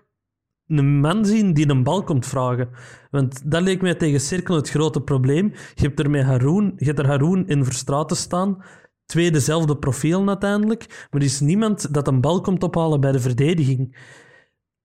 een 0.68 1.00
man 1.00 1.26
zien 1.26 1.54
die 1.54 1.70
een 1.70 1.84
bal 1.84 2.04
komt 2.04 2.26
vragen. 2.26 2.70
Want 3.12 3.52
dat 3.52 3.62
leek 3.62 3.82
mij 3.82 3.96
tegen 3.96 4.22
Cirkel 4.22 4.56
het 4.56 4.70
grote 4.70 5.02
probleem. 5.02 5.54
Je 5.76 5.84
hebt 5.86 6.00
er 6.00 6.10
met 6.10 6.24
Haroon, 6.24 6.74
je 6.78 6.86
hebt 6.86 7.00
er 7.00 7.08
Haroon 7.08 7.48
in 7.48 7.64
Verstraten 7.64 8.18
staan. 8.18 8.64
Twee 9.06 9.32
dezelfde 9.32 9.78
profielen 9.78 10.28
uiteindelijk. 10.28 10.86
Maar 10.88 11.22
er 11.22 11.28
is 11.28 11.40
niemand 11.40 11.94
dat 11.94 12.08
een 12.08 12.22
bal 12.22 12.42
komt 12.42 12.64
ophalen 12.64 13.00
bij 13.00 13.12
de 13.12 13.20
verdediging. 13.20 13.98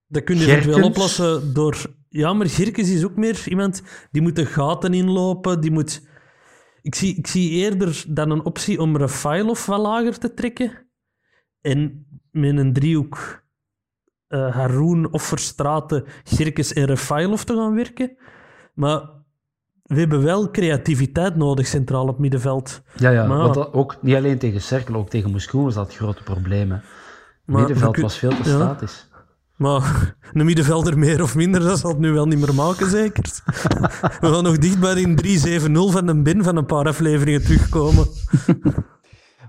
Dat 0.07 0.25
kun 0.25 0.39
je 0.39 0.47
eventueel 0.47 0.85
oplossen 0.85 1.55
door... 1.55 1.77
Ja, 2.17 2.33
maar 2.33 2.47
Girkens 2.47 2.91
is 2.91 3.05
ook 3.05 3.17
meer 3.17 3.43
iemand 3.49 3.83
die 4.11 4.23
moet 4.23 4.37
de 4.37 4.47
gaten 4.47 4.95
inlopen. 4.95 5.61
Die 5.61 5.71
moet... 5.71 6.09
Ik 6.83 6.95
zie, 6.95 7.17
ik 7.17 7.27
zie 7.27 7.51
eerder 7.51 8.05
dan 8.09 8.31
een 8.31 8.45
optie 8.45 8.81
om 8.81 8.97
Rafailov 8.97 9.67
wat 9.67 9.81
lager 9.81 10.19
te 10.19 10.35
trekken. 10.35 10.87
En 11.61 12.07
met 12.31 12.57
een 12.57 12.73
driehoek 12.73 13.45
uh, 14.29 14.55
Haroon 14.55 15.13
of 15.13 15.23
Verstraten, 15.23 16.05
Girkes 16.25 16.73
en 16.73 16.85
Refailov 16.85 17.43
te 17.43 17.55
gaan 17.55 17.75
werken. 17.75 18.17
Maar 18.75 19.11
we 19.83 19.99
hebben 19.99 20.23
wel 20.23 20.51
creativiteit 20.51 21.37
nodig 21.37 21.67
centraal 21.67 22.09
op 22.09 22.19
middenveld. 22.19 22.83
Ja, 22.97 23.11
ja 23.11 23.27
maar, 23.27 23.39
want 23.39 23.73
ook 23.73 24.03
niet 24.03 24.15
alleen 24.15 24.39
tegen 24.39 24.61
Cerkel, 24.61 24.95
ook 24.95 25.09
tegen 25.09 25.31
Moskou 25.31 25.65
was 25.65 25.75
dat 25.75 25.95
grote 25.95 26.23
probleem. 26.23 26.71
Het 26.71 26.83
middenveld 27.45 27.97
was 27.97 28.19
veel 28.19 28.37
te 28.37 28.49
statisch. 28.49 29.13
Maar 29.57 30.15
een 30.33 30.45
middenvelder 30.45 30.99
meer 30.99 31.23
of 31.23 31.35
minder, 31.35 31.61
dat 31.61 31.79
zal 31.79 31.91
het 31.91 31.99
nu 31.99 32.13
wel 32.13 32.27
niet 32.27 32.39
meer 32.39 32.55
maken, 32.55 32.91
zeker. 32.91 33.25
We 34.21 34.33
gaan 34.33 34.43
nog 34.43 34.59
dicht 34.59 34.81
bij 34.81 34.95
die 34.95 35.61
3-7-0 35.61 35.73
van 35.73 36.07
de 36.07 36.23
bin 36.23 36.43
van 36.43 36.57
een 36.57 36.67
paar 36.67 36.87
afleveringen 36.87 37.43
terugkomen. 37.43 38.07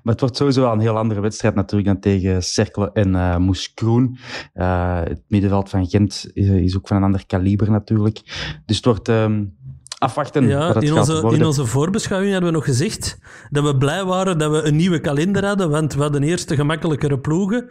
Maar 0.05 0.13
het 0.13 0.23
wordt 0.23 0.37
sowieso 0.37 0.61
wel 0.61 0.71
een 0.71 0.79
heel 0.79 0.97
andere 0.97 1.19
wedstrijd 1.19 1.55
natuurlijk 1.55 1.87
dan 1.87 1.99
tegen 1.99 2.43
Cercle 2.43 2.91
en 2.93 3.13
uh, 3.13 3.37
Moes 3.37 3.73
Kroen. 3.73 4.17
Uh, 4.53 4.99
het 5.03 5.21
middenveld 5.27 5.69
van 5.69 5.87
Gent 5.87 6.29
is, 6.33 6.47
is, 6.47 6.77
ook 6.77 6.87
van 6.87 6.97
een 6.97 7.03
ander 7.03 7.25
kaliber 7.25 7.71
natuurlijk. 7.71 8.21
Dus 8.65 8.75
het 8.75 8.85
wordt... 8.85 9.07
Um, 9.07 9.55
afwachten 9.97 10.47
ja, 10.47 10.73
het 10.73 10.83
in, 10.83 10.93
onze, 10.93 11.29
in 11.33 11.45
onze 11.45 11.65
voorbeschouwing 11.65 12.31
hadden 12.31 12.49
we 12.49 12.55
nog 12.55 12.65
gezegd 12.65 13.17
dat 13.49 13.63
we 13.63 13.77
blij 13.77 14.03
waren 14.03 14.37
dat 14.37 14.51
we 14.51 14.61
een 14.63 14.75
nieuwe 14.75 14.99
kalender 14.99 15.45
hadden, 15.45 15.69
want 15.69 15.93
we 15.93 16.01
hadden 16.01 16.23
eerst 16.23 16.47
de 16.49 16.55
gemakkelijkere 16.55 17.19
ploegen. 17.19 17.69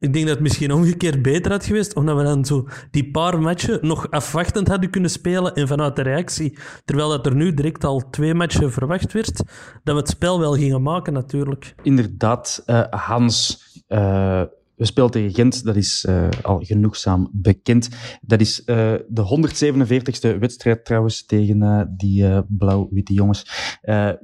Ik 0.00 0.12
denk 0.12 0.26
dat 0.26 0.34
het 0.34 0.42
misschien 0.42 0.72
omgekeerd 0.72 1.22
beter 1.22 1.50
had 1.50 1.64
geweest, 1.64 1.94
omdat 1.94 2.16
we 2.16 2.22
dan 2.22 2.44
zo 2.44 2.68
die 2.90 3.10
paar 3.10 3.40
matchen 3.40 3.78
nog 3.82 4.10
afwachtend 4.10 4.68
hadden 4.68 4.90
kunnen 4.90 5.10
spelen 5.10 5.54
en 5.54 5.68
vanuit 5.68 5.96
de 5.96 6.02
reactie, 6.02 6.58
terwijl 6.84 7.08
dat 7.08 7.26
er 7.26 7.34
nu 7.34 7.54
direct 7.54 7.84
al 7.84 8.10
twee 8.10 8.34
matchen 8.34 8.72
verwacht 8.72 9.12
werd, 9.12 9.36
dat 9.84 9.94
we 9.94 10.00
het 10.00 10.08
spel 10.08 10.40
wel 10.40 10.54
gingen 10.54 10.82
maken 10.82 11.12
natuurlijk. 11.12 11.74
Inderdaad, 11.82 12.62
uh, 12.66 12.84
Hans, 12.90 13.64
uh, 13.88 14.42
we 14.80 14.86
spelen 14.86 15.10
tegen 15.10 15.34
Gent, 15.34 15.64
dat 15.64 15.76
is 15.76 16.06
uh, 16.08 16.28
al 16.42 16.60
genoegzaam 16.62 17.28
bekend. 17.32 17.88
Dat 18.20 18.40
is 18.40 18.60
uh, 18.60 18.92
de 19.08 19.50
147ste 20.34 20.38
wedstrijd 20.38 20.84
trouwens 20.84 21.26
tegen 21.26 21.62
uh, 21.62 21.82
die 21.88 22.44
blauw-witte 22.48 23.12
jongens. 23.12 23.40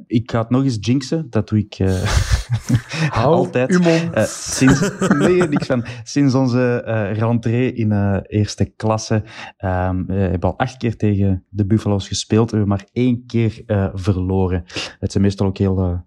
ik 0.07 0.31
ga 0.31 0.41
het 0.41 0.51
nog 0.51 0.63
eens 0.63 0.79
jinxen, 0.81 1.27
dat 1.31 1.49
doe 1.49 1.59
ik 1.59 1.79
altijd. 3.11 3.81
sinds, 4.29 4.91
nee, 5.19 5.43
niks 5.43 5.67
van. 5.67 5.85
Sinds 6.03 6.35
onze 6.35 6.77
rentree 7.13 7.73
in 7.73 8.23
eerste 8.23 8.65
klasse 8.65 9.15
um, 9.59 10.07
we 10.07 10.15
hebben 10.15 10.51
al 10.51 10.59
acht 10.59 10.77
keer 10.77 10.97
tegen 10.97 11.45
de 11.49 11.67
Buffalo's 11.67 12.09
gespeeld. 12.09 12.51
We 12.51 12.57
hebben 12.57 12.77
maar 12.77 12.89
één 12.93 13.27
keer 13.27 13.63
verloren. 13.95 14.65
Het 14.99 15.13
zijn 15.13 15.25
meestal 15.25 15.47
ook 15.47 15.59
heel 15.59 16.05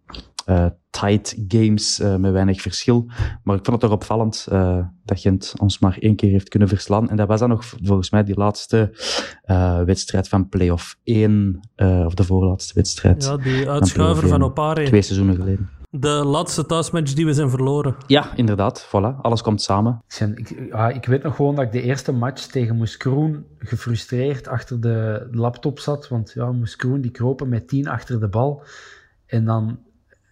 tight 0.89 1.35
games 1.47 1.99
uh, 1.99 2.15
met 2.15 2.31
weinig 2.31 2.61
verschil. 2.61 3.05
Maar 3.43 3.55
ik 3.55 3.65
vond 3.65 3.67
het 3.67 3.79
toch 3.79 3.91
opvallend 3.91 4.47
uh, 4.51 4.85
dat 5.05 5.19
Gent 5.19 5.53
ons 5.61 5.79
maar 5.79 5.97
één 5.99 6.15
keer 6.15 6.31
heeft 6.31 6.49
kunnen 6.49 6.67
verslaan. 6.67 7.09
En 7.09 7.15
dat 7.15 7.27
was 7.27 7.39
dan 7.39 7.49
nog 7.49 7.65
volgens 7.65 8.09
mij 8.09 8.23
die 8.23 8.35
laatste 8.37 8.91
wedstrijd 9.85 10.27
van 10.27 10.49
play-off 10.49 10.97
1, 11.03 11.59
of 12.05 12.13
de 12.13 12.23
voorlaatste 12.23 12.73
wedstrijd. 12.73 13.23
Ja, 13.23 13.37
die 13.37 13.69
uitschuiver 13.69 14.27
van 14.27 14.43
Opare. 14.43 14.83
Twee 14.85 15.01
seizoenen 15.01 15.35
geleden. 15.35 15.69
De 15.91 16.09
laatste 16.09 16.65
thuismatch 16.65 17.13
die 17.13 17.25
we 17.25 17.33
zijn 17.33 17.49
verloren. 17.49 17.95
Ja, 18.07 18.35
inderdaad. 18.35 18.87
Voilà, 18.87 19.21
alles 19.21 19.41
komt 19.41 19.61
samen. 19.61 20.01
Ik, 20.07 20.13
zijn- 20.13 20.37
ik, 20.37 20.67
ja, 20.71 20.89
ik 20.89 21.05
weet 21.05 21.23
nog 21.23 21.35
gewoon 21.35 21.55
dat 21.55 21.65
ik 21.65 21.71
de 21.71 21.81
eerste 21.81 22.11
match 22.11 22.45
tegen 22.45 22.75
Moeskroen 22.75 23.45
gefrustreerd 23.57 24.47
achter 24.47 24.81
de 24.81 25.27
laptop 25.31 25.79
zat. 25.79 26.07
Want 26.07 26.31
ja, 26.35 26.51
Moeskroen 26.51 27.01
die 27.01 27.11
kropen 27.11 27.49
met 27.49 27.67
tien 27.67 27.87
achter 27.87 28.19
de 28.19 28.27
bal. 28.27 28.63
En 29.25 29.45
dan 29.45 29.79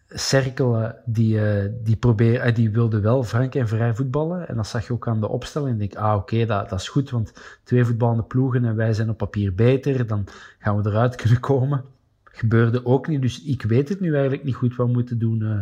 Cerkelen, 0.09 0.95
die, 1.05 1.41
eh, 1.41 1.71
die, 1.83 1.95
probeer, 1.95 2.39
eh, 2.39 2.55
die 2.55 2.71
wilde 2.71 2.99
wel 2.99 3.23
frank 3.23 3.55
en 3.55 3.67
vrij 3.67 3.95
voetballen. 3.95 4.47
En 4.47 4.55
dat 4.55 4.67
zag 4.67 4.87
je 4.87 4.93
ook 4.93 5.07
aan 5.07 5.19
de 5.19 5.27
opstelling. 5.27 5.73
Ik 5.73 5.79
denk, 5.79 5.95
ah 6.05 6.15
oké, 6.15 6.45
dat, 6.45 6.69
dat 6.69 6.79
is 6.79 6.89
goed, 6.89 7.09
want 7.09 7.33
twee 7.63 7.85
voetballende 7.85 8.23
ploegen 8.23 8.65
en 8.65 8.75
wij 8.75 8.93
zijn 8.93 9.09
op 9.09 9.17
papier 9.17 9.55
beter. 9.55 10.07
Dan 10.07 10.25
gaan 10.59 10.81
we 10.81 10.89
eruit 10.89 11.15
kunnen 11.21 11.39
komen. 11.39 11.83
Gebeurde 12.23 12.85
ook 12.85 13.07
niet, 13.07 13.21
dus 13.21 13.43
ik 13.43 13.61
weet 13.61 13.89
het 13.89 13.99
nu 13.99 14.11
eigenlijk 14.13 14.43
niet 14.43 14.55
goed 14.55 14.75
wat 14.75 14.87
we 14.87 14.93
moeten 14.93 15.19
doen. 15.19 15.41
eh. 15.41 15.59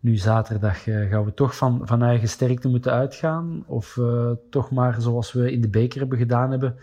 nu 0.00 0.16
zaterdag 0.16 0.82
gaan 0.82 1.24
we 1.24 1.34
toch 1.34 1.56
van, 1.56 1.80
van 1.84 2.02
eigen 2.02 2.28
sterkte 2.28 2.68
moeten 2.68 2.92
uitgaan. 2.92 3.64
Of 3.66 4.00
toch 4.50 4.70
maar 4.70 5.00
zoals 5.00 5.32
we 5.32 5.52
in 5.52 5.60
de 5.60 5.68
beker 5.68 6.00
hebben 6.00 6.18
gedaan 6.18 6.50
hebben. 6.50 6.76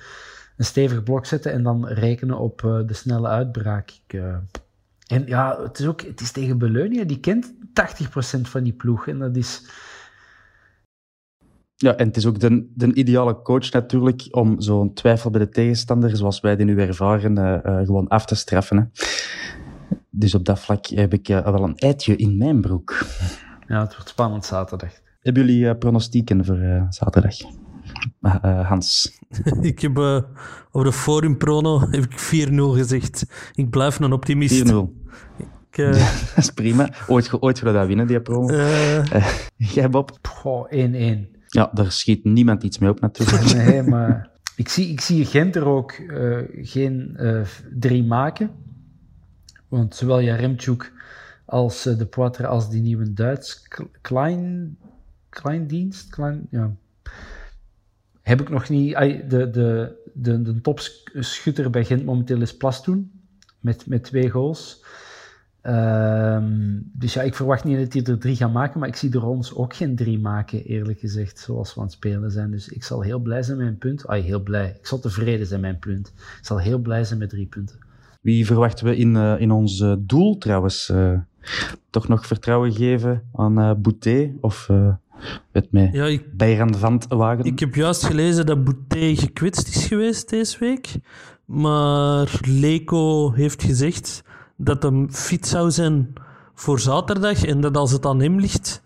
Een 0.58 0.66
stevig 0.66 1.04
blok 1.04 1.26
zetten 1.26 1.52
en 1.52 1.64
dan 1.64 1.88
rekenen 1.88 2.38
op 2.40 2.60
de 2.62 2.94
snelle 2.94 3.28
uitbraak. 3.28 3.92
Ik, 4.08 4.22
en 5.08 5.26
ja, 5.26 5.62
het 5.62 5.80
is 5.80 5.88
ook 5.88 6.02
het 6.02 6.22
is 6.22 6.32
tegen 6.32 6.58
Beleunia. 6.58 7.04
Die 7.04 7.20
kent 7.20 7.54
80% 8.38 8.42
van 8.42 8.64
die 8.64 8.74
ploeg. 8.74 9.08
En 9.08 9.20
dat 9.20 9.36
is... 9.36 9.64
Ja, 11.76 11.96
en 11.96 12.08
het 12.08 12.18
is 12.18 12.26
ook 12.26 12.40
de, 12.40 12.72
de 12.74 12.94
ideale 12.94 13.42
coach 13.42 13.72
natuurlijk 13.72 14.28
om 14.32 14.62
zo'n 14.62 14.94
twijfel 14.94 15.30
bij 15.30 15.40
de 15.40 15.50
tegenstander, 15.50 16.18
zoals 16.18 16.40
wij 16.40 16.56
die 16.56 16.66
nu 16.66 16.80
ervaren, 16.80 17.38
eh, 17.38 17.66
eh, 17.66 17.86
gewoon 17.86 18.08
af 18.08 18.26
te 18.26 18.36
straffen. 18.36 18.78
Hè. 18.78 18.84
Dus 20.10 20.36
op 20.36 20.46
dat 20.46 20.60
vlak 20.60 20.86
heb 20.86 21.14
ik 21.14 21.30
eh, 21.30 21.44
wel 21.44 21.64
een 21.64 21.78
eitje 21.78 22.16
in 22.16 22.38
mijn 22.38 22.62
broek. 22.62 23.06
Ja, 23.68 23.82
het 23.82 23.94
wordt 23.96 24.10
spannend 24.10 24.46
zaterdag. 24.46 24.92
Hebben 25.20 25.46
jullie 25.46 25.76
pronostieken 25.76 26.46
voor 26.46 26.88
zaterdag? 26.90 27.36
Eh, 28.22 28.36
eh, 28.42 28.68
Hans. 28.68 29.20
ik 29.62 29.80
heb 29.80 29.98
eh, 29.98 30.22
over 30.72 30.88
de 30.88 30.98
Forum 30.98 31.38
Prono 31.38 31.80
heb 31.80 32.04
ik 32.04 32.48
4-0 32.50 32.54
gezegd. 32.56 33.26
Ik 33.54 33.70
blijf 33.70 34.00
een 34.00 34.10
4-0. 34.10 34.14
optimist. 34.14 34.60
Ik, 34.60 35.78
eh, 35.78 35.92
Dat 36.36 36.44
is 36.44 36.50
prima. 36.50 36.90
Ooit, 37.08 37.42
ooit 37.42 37.60
we 37.60 37.72
dat 37.72 37.88
winnen, 37.88 38.08
die 38.08 38.22
promo. 38.22 38.54
Jij, 39.76 39.90
Bob? 39.90 40.18
Goh, 40.22 40.72
1-1. 40.72 41.34
Ja, 41.48 41.70
daar 41.74 41.92
schiet 41.92 42.24
niemand 42.24 42.64
iets 42.64 42.78
mee 42.78 42.90
op 42.90 43.00
natuurlijk. 43.00 43.54
Nee, 43.54 43.84
maar 43.84 44.30
ik 44.56 44.70
zie, 44.70 44.92
ik 44.92 45.02
zie 45.02 45.26
Gent 45.26 45.56
er 45.56 45.66
ook 45.66 45.92
eh, 45.92 46.40
geen 46.52 47.18
eh, 47.18 47.42
drie 47.74 48.04
maken. 48.04 48.52
Want 49.68 49.96
zowel 49.96 50.22
Jaremchuk 50.22 50.94
als 51.46 51.84
de 51.84 52.06
Poitre 52.06 52.48
als 52.48 52.70
die 52.70 52.82
nieuwe 52.82 53.14
Duits, 53.14 53.68
Klein, 54.02 54.78
Kleindienst, 55.30 56.10
Klein, 56.10 56.48
ja. 56.50 56.76
Heb 58.26 58.42
ik 58.42 58.50
nog 58.50 58.70
niet. 58.70 58.96
De, 59.30 59.50
de, 59.50 59.96
de, 60.14 60.42
de 60.42 60.62
topschutter 60.62 61.70
bij 61.70 61.86
Gent 61.86 62.06
momenteel 62.06 62.42
is 62.42 62.58
Plastoen. 62.58 63.12
Met, 63.60 63.86
met 63.88 64.04
twee 64.04 64.30
goals. 64.30 64.84
Ehm, 65.62 66.80
dus 66.94 67.14
ja, 67.14 67.22
ik 67.22 67.36
verwacht 67.36 67.64
niet 67.64 67.78
dat 67.78 67.94
hij 67.94 68.04
er 68.04 68.20
drie 68.20 68.36
gaat 68.36 68.54
maken, 68.54 68.80
maar 68.80 68.88
ik 68.88 68.96
zie 68.96 69.14
er 69.14 69.26
ons 69.26 69.56
ook 69.56 69.76
geen 69.76 69.96
drie 69.96 70.20
maken, 70.20 70.64
eerlijk 70.64 71.00
gezegd, 71.00 71.40
zoals 71.40 71.74
we 71.74 71.80
aan 71.80 71.86
het 71.86 71.96
spelen 71.96 72.32
zijn. 72.32 72.52
Dus 72.52 72.68
ik 72.68 72.84
zal 72.84 73.02
heel 73.02 73.20
blij 73.20 73.44
zijn 73.44 73.58
met 73.58 73.66
mijn 73.66 73.78
punt. 73.78 74.08
Ai, 74.08 74.22
heel 74.22 74.44
blij. 74.44 74.76
Ik 74.80 74.88
zal 74.88 75.00
tevreden 75.00 75.48
zijn 75.48 75.62
met 75.62 75.70
mijn 75.70 75.96
punt. 75.96 76.08
Ik 76.16 76.46
zal 76.46 76.60
heel 76.60 76.80
blij 76.80 77.04
zijn 77.04 77.20
met 77.20 77.30
drie 77.30 77.46
punten. 77.46 77.80
Wie 78.22 78.46
verwachten 78.46 78.86
we 78.86 78.96
in, 78.96 79.16
eh, 79.16 79.40
in 79.40 79.52
ons 79.52 79.80
eh, 79.80 79.94
doel 80.00 80.38
trouwens? 80.38 80.90
eh, 80.90 81.20
toch 81.90 82.08
nog 82.08 82.28
vertrouwen 82.28 82.74
geven 82.74 83.24
aan 83.34 83.82
Boutet? 83.82 84.32
Of 84.42 84.70
het 85.52 85.72
mij 85.72 85.90
ja, 85.92 86.06
ik, 86.06 86.38
Bayern 86.38 86.76
van 86.76 86.94
het 86.94 87.08
wagen? 87.08 87.46
ik 87.46 87.60
heb 87.60 87.76
juist 87.76 88.06
gelezen 88.06 88.46
dat 88.46 88.64
Boutet 88.64 89.20
gekwetst 89.20 89.68
is 89.68 89.86
geweest 89.86 90.30
deze 90.30 90.60
week. 90.60 90.96
Maar 91.46 92.40
Leco 92.42 93.32
heeft 93.32 93.64
gezegd 93.64 94.24
dat 94.58 94.84
hem 94.84 95.12
fit 95.12 95.48
zou 95.48 95.72
zijn 95.72 96.14
voor 96.54 96.80
zaterdag. 96.80 97.44
En 97.44 97.62
dat 97.62 97.78
als 97.78 97.92
het 97.92 98.06
aan 98.06 98.20
hem 98.20 98.40
ligt, 98.40 98.84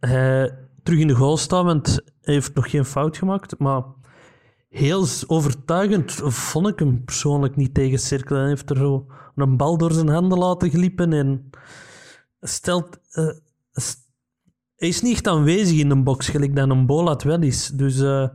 hij 0.00 0.58
terug 0.82 0.98
in 0.98 1.06
de 1.06 1.14
goal 1.14 1.36
staat. 1.36 1.64
Want 1.64 1.86
hij 2.20 2.34
heeft 2.34 2.54
nog 2.54 2.70
geen 2.70 2.84
fout 2.84 3.16
gemaakt. 3.16 3.58
Maar 3.58 3.82
heel 4.68 5.06
overtuigend 5.26 6.12
vond 6.24 6.68
ik 6.68 6.78
hem 6.78 7.04
persoonlijk 7.04 7.56
niet 7.56 7.74
tegen 7.74 7.98
Cirkel. 7.98 8.36
Hij 8.36 8.48
heeft 8.48 8.70
er 8.70 8.76
zo 8.76 9.06
een 9.34 9.56
bal 9.56 9.76
door 9.76 9.92
zijn 9.92 10.08
handen 10.08 10.38
laten 10.38 10.70
glippen. 10.70 11.12
En 11.12 11.50
stelt... 12.40 12.98
eh, 13.10 13.28
hij 14.84 14.92
is 14.92 15.02
niet 15.02 15.28
aanwezig 15.28 15.78
in 15.78 15.90
een 15.90 16.04
box, 16.04 16.28
gelijk 16.28 16.56
dat 16.56 16.70
een 16.70 16.86
Bolat 16.86 17.22
wel 17.22 17.42
is. 17.42 17.68
Dus... 17.68 18.00
eh, 18.00 18.28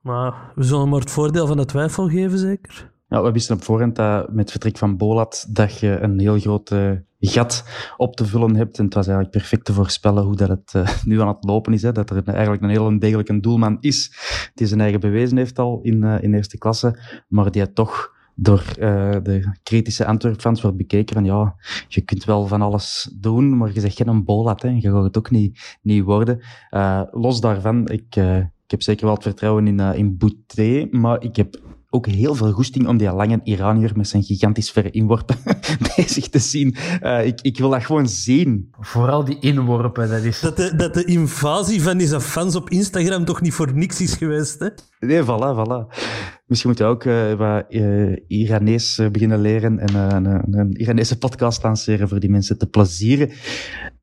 maar 0.00 0.52
we 0.54 0.62
zullen 0.62 0.88
maar 0.88 1.00
het 1.00 1.10
voordeel 1.10 1.46
van 1.46 1.56
de 1.56 1.64
twijfel 1.64 2.08
geven, 2.08 2.38
zeker. 2.38 2.92
Ja, 3.08 3.22
we 3.22 3.32
wisten 3.32 3.56
op 3.56 3.62
voorhand 3.62 3.96
dat 3.96 4.32
met 4.32 4.50
vertrek 4.50 4.78
van 4.78 4.96
Bolat 4.96 5.46
dat 5.48 5.78
je 5.78 5.98
een 6.00 6.18
heel 6.18 6.38
groot 6.38 6.74
gat 7.20 7.64
op 7.96 8.16
te 8.16 8.26
vullen 8.26 8.56
hebt. 8.56 8.78
En 8.78 8.84
het 8.84 8.94
was 8.94 9.06
eigenlijk 9.06 9.36
perfect 9.36 9.64
te 9.64 9.72
voorspellen 9.72 10.24
hoe 10.24 10.36
dat 10.36 10.48
het 10.48 10.72
eh, 10.74 10.88
nu 11.04 11.20
aan 11.20 11.28
het 11.28 11.44
lopen 11.44 11.72
is. 11.72 11.82
Hè. 11.82 11.92
Dat 11.92 12.10
er 12.10 12.28
eigenlijk 12.28 12.62
een 12.62 12.68
heel 12.68 12.98
degelijke 12.98 13.40
doelman 13.40 13.76
is 13.80 14.12
die 14.54 14.66
zijn 14.66 14.80
eigen 14.80 15.00
bewezen 15.00 15.36
heeft 15.36 15.58
al 15.58 15.80
in, 15.82 16.02
eh, 16.04 16.22
in 16.22 16.34
eerste 16.34 16.58
klasse, 16.58 17.22
maar 17.28 17.50
die 17.50 17.72
toch 17.72 18.18
door 18.42 18.64
eh, 18.78 19.16
de 19.22 19.58
kritische 19.62 20.06
Antwerp-fans 20.06 20.62
wordt 20.62 20.76
bekeken 20.76 21.14
van 21.14 21.24
ja, 21.24 21.54
je 21.88 22.00
kunt 22.00 22.24
wel 22.24 22.46
van 22.46 22.62
alles 22.62 23.10
doen, 23.14 23.56
maar 23.56 23.72
je 23.72 23.80
zegt 23.80 23.96
geen 23.96 24.08
een 24.08 24.24
Bolat, 24.24 24.62
hè. 24.62 24.68
je 24.68 24.90
gaat 24.90 25.02
het 25.02 25.18
ook 25.18 25.30
niet, 25.30 25.78
niet 25.82 26.04
worden. 26.04 26.40
Eh, 26.70 27.02
los 27.10 27.40
daarvan, 27.40 27.88
ik, 27.88 28.16
eh, 28.16 28.36
ik 28.38 28.70
heb 28.70 28.82
zeker 28.82 29.04
wel 29.04 29.14
het 29.14 29.22
vertrouwen 29.22 29.66
in, 29.66 29.80
in 29.80 30.16
Boutet, 30.16 30.92
maar 30.92 31.22
ik 31.22 31.36
heb 31.36 31.60
ook 31.90 32.06
heel 32.06 32.34
veel 32.34 32.52
goesting 32.52 32.86
om 32.86 32.96
die 32.96 33.12
lange 33.12 33.40
Iranier 33.44 33.92
met 33.96 34.08
zijn 34.08 34.22
gigantisch 34.22 34.70
verre 34.70 34.90
inworpen 34.90 35.36
bezig 35.96 36.28
te 36.28 36.38
zien. 36.38 36.76
Eh, 37.00 37.26
ik, 37.26 37.40
ik 37.40 37.58
wil 37.58 37.70
dat 37.70 37.84
gewoon 37.84 38.08
zien. 38.08 38.70
Vooral 38.80 39.24
die 39.24 39.38
inworpen, 39.40 40.08
dat 40.08 40.22
is... 40.22 40.40
Dat 40.40 40.56
de, 40.56 40.76
dat 40.76 40.94
de 40.94 41.04
invasie 41.04 41.82
van 41.82 41.98
deze 41.98 42.20
fans 42.20 42.56
op 42.56 42.70
Instagram 42.70 43.24
toch 43.24 43.40
niet 43.40 43.54
voor 43.54 43.74
niks 43.74 44.00
is 44.00 44.14
geweest, 44.14 44.58
hè? 44.58 44.68
Nee, 45.00 45.22
voilà, 45.22 45.56
voilà. 45.56 45.98
Misschien 46.46 46.70
moet 46.70 46.78
je 46.78 46.84
ook 46.84 47.04
eh, 47.04 47.32
wat 47.32 47.64
eh, 47.68 48.16
Iranees 48.26 49.00
beginnen 49.12 49.40
leren 49.40 49.78
en 49.78 49.94
een, 49.94 50.58
een 50.58 50.80
Iranese 50.80 51.18
podcast 51.18 51.62
lanceren 51.62 52.08
voor 52.08 52.20
die 52.20 52.30
mensen 52.30 52.58
te 52.58 52.66
plezieren. 52.66 53.30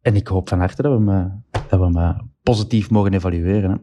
En 0.07 0.15
ik 0.15 0.27
hoop 0.27 0.49
van 0.49 0.59
harte 0.59 0.81
dat 0.81 0.91
we 0.91 0.97
hem, 0.97 1.09
eh, 1.09 1.61
dat 1.69 1.79
we 1.79 1.85
hem 1.85 1.97
eh, 1.97 2.19
positief 2.43 2.89
mogen 2.89 3.13
evalueren. 3.13 3.71
Hè. 3.71 3.77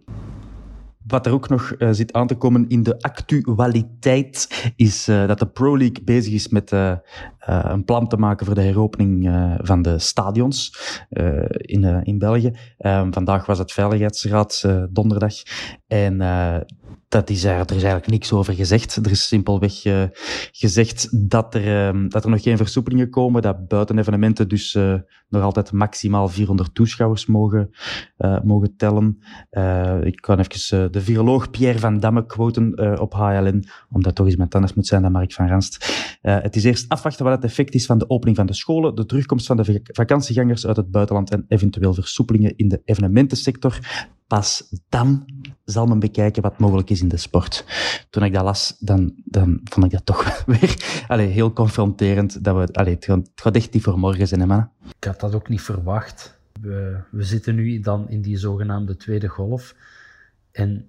Wat 1.07 1.27
er 1.27 1.33
ook 1.33 1.49
nog 1.49 1.73
eh, 1.73 1.89
zit 1.93 2.13
aan 2.13 2.27
te 2.27 2.35
komen 2.35 2.69
in 2.69 2.83
de 2.83 3.01
actualiteit, 3.01 4.73
is 4.77 5.09
eh, 5.09 5.27
dat 5.27 5.39
de 5.39 5.47
Pro 5.47 5.79
League 5.79 6.05
bezig 6.05 6.33
is 6.33 6.49
met 6.49 6.73
eh, 6.73 6.97
een 7.39 7.85
plan 7.85 8.09
te 8.09 8.17
maken 8.17 8.47
voor 8.47 8.55
de 8.55 8.63
heropening 8.63 9.31
van 9.63 9.83
de 9.83 9.99
stadions 9.99 10.73
in, 11.51 11.85
in 12.05 12.19
België. 12.19 12.53
Eh, 12.79 13.07
vandaag 13.11 13.47
was 13.47 13.59
het 13.59 13.73
Veiligheidsraad, 13.73 14.65
donderdag. 14.91 15.35
En 15.87 16.17
dat 17.15 17.31
is, 17.31 17.45
er, 17.45 17.61
is 17.61 17.71
eigenlijk 17.71 18.07
niks 18.07 18.33
over 18.33 18.55
gezegd. 18.55 18.97
Er 18.97 19.11
is 19.11 19.27
simpelweg 19.27 19.85
eh, 19.85 20.03
gezegd 20.53 21.29
dat 21.29 21.55
er, 21.55 21.89
eh, 21.89 22.01
dat 22.09 22.25
er 22.25 22.31
nog 22.31 22.43
geen 22.43 22.57
versoepelingen 22.57 23.11
komen, 23.11 23.43
dat 23.43 23.69
buiten 23.69 23.99
evenementen 23.99 24.49
dus 24.49 24.75
eh, 24.75 24.95
nog 25.29 25.43
altijd 25.43 25.73
maximaal 25.73 26.29
400 26.29 26.75
toeschouwers 26.75 27.27
mogen, 27.27 27.71
eh, 28.17 28.41
mogen 28.43 28.77
tellen. 28.77 29.19
Ik 30.03 30.21
kan 30.21 30.39
even 30.39 30.93
de 30.93 31.01
viroloog 31.01 31.51
Pierre 31.51 31.79
van 31.79 32.01
Damme 32.01 32.27
quoten 32.27 33.01
op 33.01 33.13
HLN, 33.13 33.65
omdat 33.91 34.15
toch 34.15 34.27
eens 34.27 34.37
met 34.37 34.55
anders 34.55 34.75
moet 34.75 34.87
zijn 34.87 35.03
dan 35.03 35.13
Mark 35.13 35.33
van 35.33 35.49
Ranst. 35.49 36.03
Het 36.21 36.57
is 36.57 36.65
eerst 36.65 36.89
afwachten 36.89 37.25
wat 37.25 37.35
het 37.35 37.45
effect 37.45 37.75
is 37.75 37.87
van 37.87 37.99
de 37.99 38.11
opening 38.11 38.37
van 38.37 38.47
de 38.47 38.55
scholen, 38.55 38.95
de 38.95 39.07
terugkomst 39.07 39.47
van 39.47 39.57
de 39.57 39.65
vak- 39.65 39.89
vakantiegangers 39.93 40.67
uit 40.67 40.77
het 40.77 40.91
buitenland 40.91 41.31
en 41.31 41.45
eventueel 41.49 41.95
versoepelingen 41.95 42.57
in 42.57 42.69
de 42.69 42.81
evenementensector. 42.85 43.79
Pas 44.27 44.69
dan 44.89 45.25
zal 45.65 45.87
men 45.87 45.99
bekijken 45.99 46.43
wat 46.43 46.59
mogelijk 46.59 46.91
is 46.91 47.01
in 47.01 47.09
de 47.09 47.17
sport. 47.17 47.65
Toen 48.11 48.25
ik 48.25 48.33
dat 48.33 48.43
las, 48.43 48.77
dan, 48.79 49.15
dan 49.25 49.61
vond 49.65 49.87
ik 49.87 49.93
dat 49.93 50.07
toch 50.07 50.45
weer 50.47 51.05
allee, 51.09 51.27
heel 51.27 51.53
confronterend. 51.53 52.45
Dat 52.45 52.57
we, 52.57 52.73
allee, 52.73 52.95
het, 52.95 53.05
gaat, 53.35 53.55
echt 53.55 53.73
niet 53.73 53.83
voor 53.83 53.99
morgen 53.99 54.29
zijn, 54.29 54.41
hè, 54.41 54.47
mannen. 54.47 54.71
Ik 54.99 55.05
had 55.05 55.21
dat 55.21 55.35
ook 55.35 55.49
niet 55.49 55.63
verwacht. 55.63 56.39
We, 56.61 56.99
we 57.11 57.23
zitten 57.23 57.55
nu 57.55 57.81
dan 57.81 58.09
in 58.09 58.23
die 58.23 58.37
zogenaamde 58.37 58.97
tweede 58.97 59.29
golf. 59.29 59.75
En 60.53 60.87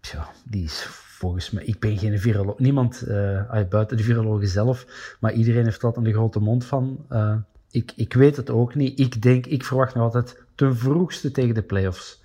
ja, 0.00 0.28
die 0.44 0.64
is 0.64 0.86
volgens 0.88 1.50
mij... 1.50 1.64
Ik 1.64 1.78
ben 1.78 1.98
geen 1.98 2.18
viroloog. 2.18 2.58
Niemand 2.58 3.04
ah, 3.48 3.68
buiten 3.68 3.96
de 3.96 4.02
virologen 4.02 4.48
zelf. 4.48 4.86
Maar 5.20 5.32
iedereen 5.32 5.64
heeft 5.64 5.84
altijd 5.84 6.06
een 6.06 6.12
grote 6.12 6.40
mond 6.40 6.64
van. 6.64 7.04
Eh, 7.08 7.36
ik, 7.70 7.92
ik 7.96 8.12
weet 8.12 8.36
het 8.36 8.50
ook 8.50 8.74
niet. 8.74 8.98
Ik 8.98 9.22
denk, 9.22 9.46
ik 9.46 9.64
verwacht 9.64 9.94
nog 9.94 10.04
altijd 10.04 10.42
ten 10.54 10.76
vroegste 10.76 11.30
tegen 11.30 11.54
de 11.54 11.62
playoffs. 11.62 12.19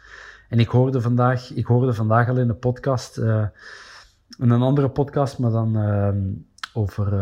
En 0.50 0.60
ik 0.60 0.68
hoorde 0.68 1.02
vandaag, 1.02 1.54
ik 1.54 1.66
hoorde 1.66 1.94
vandaag 1.94 2.30
al 2.30 2.38
in 2.38 2.48
de 2.48 2.54
podcast... 2.54 3.18
eh, 3.18 3.46
in 4.38 4.50
een 4.50 4.62
andere 4.62 4.90
podcast, 4.90 5.40
maar 5.40 5.52
dan 5.52 5.78
ehm, 5.78 6.18
over 6.74 7.14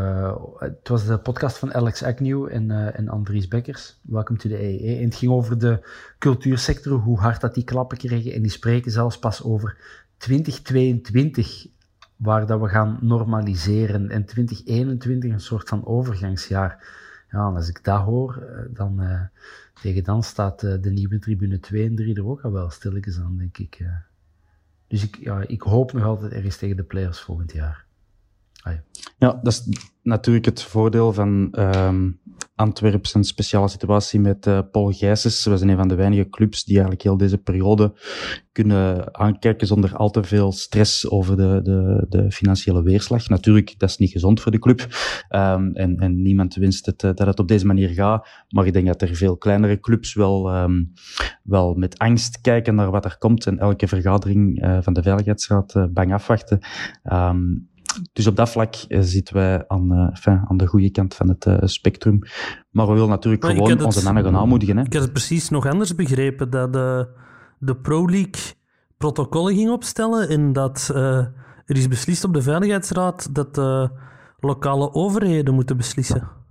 het 0.57 0.87
was 0.87 1.05
de 1.05 1.17
podcast 1.17 1.57
van 1.57 1.73
Alex 1.73 2.03
Agnew 2.03 2.47
en, 2.51 2.93
en 2.93 3.09
Andries 3.09 3.47
Bekkers, 3.47 3.99
Welcome 4.01 4.39
to 4.39 4.49
the 4.49 4.63
EE. 4.63 4.97
En 4.97 5.03
het 5.03 5.15
ging 5.15 5.31
over 5.31 5.59
de 5.59 5.87
cultuursector, 6.19 6.99
hoe 6.99 7.19
hard 7.19 7.41
dat 7.41 7.53
die 7.53 7.63
klappen 7.63 7.97
kregen. 7.97 8.33
En 8.33 8.41
die 8.41 8.51
spreken 8.51 8.91
zelfs 8.91 9.19
pas 9.19 9.43
over 9.43 9.77
2022 10.17 11.67
waar 12.15 12.45
dat 12.45 12.59
we 12.59 12.67
gaan 12.67 12.97
normaliseren 13.01 14.09
en 14.09 14.25
2021 14.25 15.31
een 15.31 15.39
soort 15.39 15.69
van 15.69 15.85
overgangsjaar. 15.85 17.01
Ja, 17.33 17.39
als 17.39 17.69
ik 17.69 17.83
dat 17.83 18.01
hoor, 18.01 18.43
dan 18.69 19.01
tegen 19.81 20.03
dan 20.03 20.23
staat 20.23 20.59
de 20.59 20.91
nieuwe 20.91 21.19
tribune 21.19 21.59
2 21.59 21.85
en 21.85 21.95
3 21.95 22.15
er 22.15 22.27
ook 22.27 22.41
al 22.41 22.51
wel 22.51 22.69
stilletjes 22.69 23.19
aan, 23.19 23.37
denk 23.37 23.57
ik. 23.57 23.85
Dus 24.87 25.03
ik, 25.03 25.17
ja, 25.19 25.43
ik 25.47 25.61
hoop 25.61 25.93
nog 25.93 26.03
altijd 26.03 26.31
ergens 26.31 26.57
tegen 26.57 26.75
de 26.75 26.83
players 26.83 27.19
volgend 27.19 27.51
jaar. 27.51 27.85
Ja. 29.17 29.39
dat 29.43 29.47
is 29.47 29.69
natuurlijk 30.01 30.45
het 30.45 30.63
voordeel 30.63 31.13
van 31.13 31.53
um, 31.59 32.19
Antwerpen 32.55 33.09
zijn 33.09 33.23
speciale 33.23 33.67
situatie 33.67 34.19
met 34.19 34.45
uh, 34.45 34.59
Paul 34.71 34.91
Gijsens. 34.91 35.45
We 35.45 35.57
zijn 35.57 35.69
een 35.69 35.77
van 35.77 35.87
de 35.87 35.95
weinige 35.95 36.29
clubs 36.29 36.63
die 36.63 36.73
eigenlijk 36.73 37.03
heel 37.03 37.17
deze 37.17 37.37
periode 37.37 37.93
kunnen 38.51 39.15
aankijken 39.15 39.67
zonder 39.67 39.95
al 39.95 40.09
te 40.09 40.23
veel 40.23 40.51
stress 40.51 41.09
over 41.09 41.37
de, 41.37 41.59
de, 41.63 42.05
de 42.09 42.31
financiële 42.31 42.83
weerslag. 42.83 43.27
Natuurlijk, 43.27 43.75
dat 43.77 43.89
is 43.89 43.97
niet 43.97 44.11
gezond 44.11 44.41
voor 44.41 44.51
de 44.51 44.59
club. 44.59 44.79
Um, 45.29 45.75
en, 45.75 45.97
en 45.97 46.21
niemand 46.21 46.55
wenst 46.55 46.85
het, 46.85 47.03
uh, 47.03 47.11
dat 47.13 47.27
het 47.27 47.39
op 47.39 47.47
deze 47.47 47.65
manier 47.65 47.89
gaat. 47.89 48.27
Maar 48.49 48.65
ik 48.65 48.73
denk 48.73 48.87
dat 48.87 49.01
er 49.01 49.15
veel 49.15 49.37
kleinere 49.37 49.79
clubs 49.79 50.13
wel, 50.13 50.55
um, 50.55 50.93
wel 51.43 51.73
met 51.73 51.97
angst 51.97 52.41
kijken 52.41 52.75
naar 52.75 52.91
wat 52.91 53.05
er 53.05 53.17
komt 53.17 53.45
en 53.45 53.59
elke 53.59 53.87
vergadering 53.87 54.63
uh, 54.63 54.77
van 54.81 54.93
de 54.93 55.01
Veiligheidsraad 55.01 55.87
bang 55.93 56.13
afwachten. 56.13 56.59
Um, 57.03 57.71
dus 58.13 58.27
op 58.27 58.35
dat 58.35 58.49
vlak 58.49 58.75
uh, 58.87 58.99
zitten 59.01 59.35
wij 59.35 59.67
aan, 59.67 60.09
enfin, 60.09 60.41
aan 60.47 60.57
de 60.57 60.67
goede 60.67 60.91
kant 60.91 61.15
van 61.15 61.29
het 61.29 61.45
uh, 61.45 61.57
spectrum. 61.59 62.19
Maar 62.69 62.87
we 62.87 62.93
willen 62.93 63.09
natuurlijk 63.09 63.43
maar 63.43 63.51
gewoon 63.51 63.83
onze 63.83 64.03
mannen 64.03 64.23
gaan 64.23 64.35
aanmoedigen. 64.35 64.77
Hè. 64.77 64.83
Ik 64.83 64.93
had 64.93 65.01
het 65.01 65.13
precies 65.13 65.49
nog 65.49 65.67
anders 65.67 65.95
begrepen, 65.95 66.49
dat 66.49 66.73
de, 66.73 67.07
de 67.59 67.75
Pro 67.75 68.09
League 68.09 68.53
protocollen 68.97 69.55
ging 69.55 69.69
opstellen 69.69 70.29
en 70.29 70.53
dat 70.53 70.91
er 71.65 71.77
is 71.77 71.87
beslist 71.87 72.23
op 72.23 72.33
de 72.33 72.41
Veiligheidsraad 72.41 73.35
dat 73.35 73.55
de 73.55 73.89
lokale 74.39 74.93
overheden 74.93 75.53
moeten 75.53 75.77
beslissen. 75.77 76.42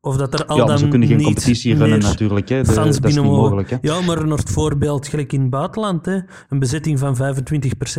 Of 0.00 0.16
dat 0.16 0.34
er 0.34 0.46
al 0.46 0.56
ja, 0.56 0.64
dan 0.64 0.78
ze 0.78 0.88
kunnen 0.88 1.08
geen 1.08 1.22
competitie 1.22 1.74
runnen 1.74 1.98
natuurlijk. 1.98 2.48
Hè. 2.48 2.62
De, 2.62 2.74
dat 2.74 2.86
is 2.86 3.16
niet 3.16 3.24
mogelijk. 3.24 3.70
Hè. 3.70 3.76
Ja, 3.80 4.00
maar 4.00 4.26
naar 4.26 4.38
het 4.38 4.50
voorbeeld, 4.50 5.08
gelijk 5.08 5.32
in 5.32 5.40
het 5.40 5.50
buitenland. 5.50 6.06
Hè. 6.06 6.18
Een 6.48 6.58
bezetting 6.58 6.98
van 6.98 7.16
25% 7.16 7.20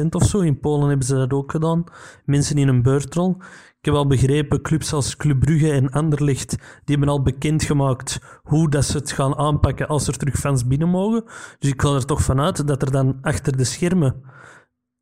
of 0.10 0.24
zo. 0.24 0.40
In 0.40 0.60
Polen 0.60 0.88
hebben 0.88 1.06
ze 1.06 1.16
dat 1.16 1.34
ook 1.34 1.52
gedaan. 1.52 1.84
Mensen 2.26 2.58
in 2.58 2.68
een 2.68 2.82
beurtrol. 2.82 3.38
Ik 3.80 3.86
heb 3.86 3.94
al 3.94 4.08
begrepen, 4.08 4.62
clubs 4.62 4.94
als 4.94 5.16
Club 5.16 5.40
Brugge 5.40 5.72
en 5.72 5.90
Anderlecht, 5.90 6.50
die 6.50 6.96
hebben 6.96 7.10
al 7.10 7.22
bekendgemaakt 7.22 8.20
hoe 8.44 8.70
dat 8.70 8.86
ze 8.86 8.98
het 8.98 9.12
gaan 9.12 9.38
aanpakken 9.38 9.88
als 9.88 10.08
er 10.08 10.18
terug 10.18 10.36
fans 10.36 10.68
binnen 10.68 10.90
mogen. 10.90 11.24
Dus 11.60 11.70
ik 11.70 11.82
ga 11.82 11.94
er 11.94 12.06
toch 12.06 12.22
vanuit 12.22 12.68
dat 12.68 12.82
er 12.82 12.92
dan 12.92 13.18
achter 13.22 13.58
de 13.58 13.64
schermen 13.64 14.22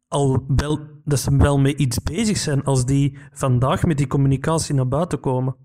al 0.08 0.44
wel, 0.48 0.80
dat 1.04 1.20
ze 1.20 1.38
wel 1.38 1.60
mee 1.60 1.76
iets 1.76 2.04
bezig 2.04 2.38
zijn 2.38 2.64
als 2.64 2.86
die 2.86 3.18
vandaag 3.32 3.84
met 3.84 3.98
die 3.98 4.08
communicatie 4.08 4.76
naar 4.76 4.88
buiten 4.88 5.20
komen. 5.20 5.56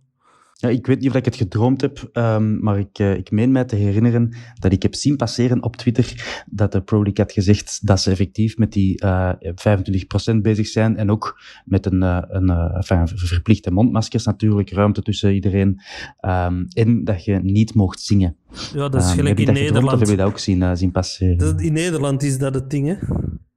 Ja, 0.62 0.68
ik 0.68 0.86
weet 0.86 1.00
niet 1.00 1.08
of 1.08 1.16
ik 1.16 1.24
het 1.24 1.36
gedroomd 1.36 1.80
heb, 1.80 2.10
um, 2.12 2.58
maar 2.60 2.78
ik, 2.78 2.98
uh, 2.98 3.16
ik 3.16 3.30
meen 3.30 3.52
mij 3.52 3.64
te 3.64 3.76
herinneren 3.76 4.34
dat 4.58 4.72
ik 4.72 4.82
heb 4.82 4.94
zien 4.94 5.16
passeren 5.16 5.62
op 5.62 5.76
Twitter 5.76 6.42
dat 6.50 6.72
de 6.72 6.82
Pro 6.82 7.02
League 7.02 7.24
had 7.24 7.32
gezegd 7.32 7.86
dat 7.86 8.00
ze 8.00 8.10
effectief 8.10 8.58
met 8.58 8.72
die 8.72 9.04
uh, 9.04 9.32
eh, 9.40 10.34
25% 10.34 10.36
bezig 10.42 10.66
zijn 10.66 10.96
en 10.96 11.10
ook 11.10 11.40
met 11.64 11.86
een, 11.86 12.02
uh, 12.02 12.22
een 12.28 12.50
enfin, 12.50 13.08
verplichte 13.08 13.70
mondmaskers 13.70 14.24
natuurlijk, 14.24 14.70
ruimte 14.70 15.02
tussen 15.02 15.34
iedereen 15.34 15.80
um, 16.20 16.66
en 16.68 17.04
dat 17.04 17.24
je 17.24 17.38
niet 17.42 17.74
mocht 17.74 18.00
zingen. 18.00 18.36
Ja, 18.74 18.88
dat 18.88 19.02
is 19.02 19.10
um, 19.10 19.16
gelijk 19.16 19.38
in 19.40 19.52
Nederland. 19.52 19.92
Of 19.92 19.98
heb 19.98 20.08
je 20.08 20.16
dat 20.16 20.26
ook 20.26 20.38
zien, 20.38 20.76
zien 20.76 20.90
passeren? 20.90 21.58
in 21.58 21.72
Nederland 21.72 22.22
is 22.22 22.38
dat 22.38 22.54
het 22.54 22.70
ding, 22.70 22.86
hè? 22.86 22.96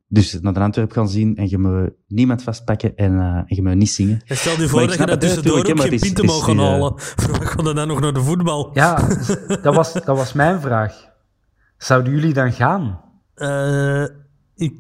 Dus 0.08 0.40
naar 0.42 0.54
de 0.54 0.60
Antwerp 0.60 0.92
gaan 0.92 1.10
zien 1.10 1.36
en 1.36 1.50
je 1.50 1.58
moet 1.58 1.90
niemand 2.08 2.44
vastpakken 2.44 2.96
en, 2.96 3.12
uh, 3.12 3.22
en 3.22 3.46
je 3.48 3.64
moet 3.64 3.76
niet 3.76 3.90
zingen. 3.90 4.22
En 4.26 4.38
stel 4.38 4.62
je 4.62 4.68
voor 4.68 4.88
dat 4.88 4.98
je 4.98 5.06
dat 5.06 5.22
tussendoor 5.22 5.58
ook 5.58 5.82
geen 5.82 6.00
pinten 6.00 6.26
mag 6.26 6.44
gaan 6.44 6.60
halen. 6.60 6.94
Voor 7.22 7.32
wat 7.32 7.46
gaan 7.46 7.76
dan 7.76 7.88
nog 7.88 8.00
naar 8.00 8.14
de 8.14 8.22
voetbal? 8.22 8.70
Ja, 8.74 9.08
dat 9.62 9.76
was, 9.76 9.94
dat 9.94 10.18
was 10.18 10.34
mijn 10.34 10.62
vraag. 10.62 11.14
Zouden 11.78 12.14
jullie 12.14 12.34
dan 12.34 12.54
gaan? 12.54 13.02
Uh, 13.36 14.06
ik... 14.56 14.74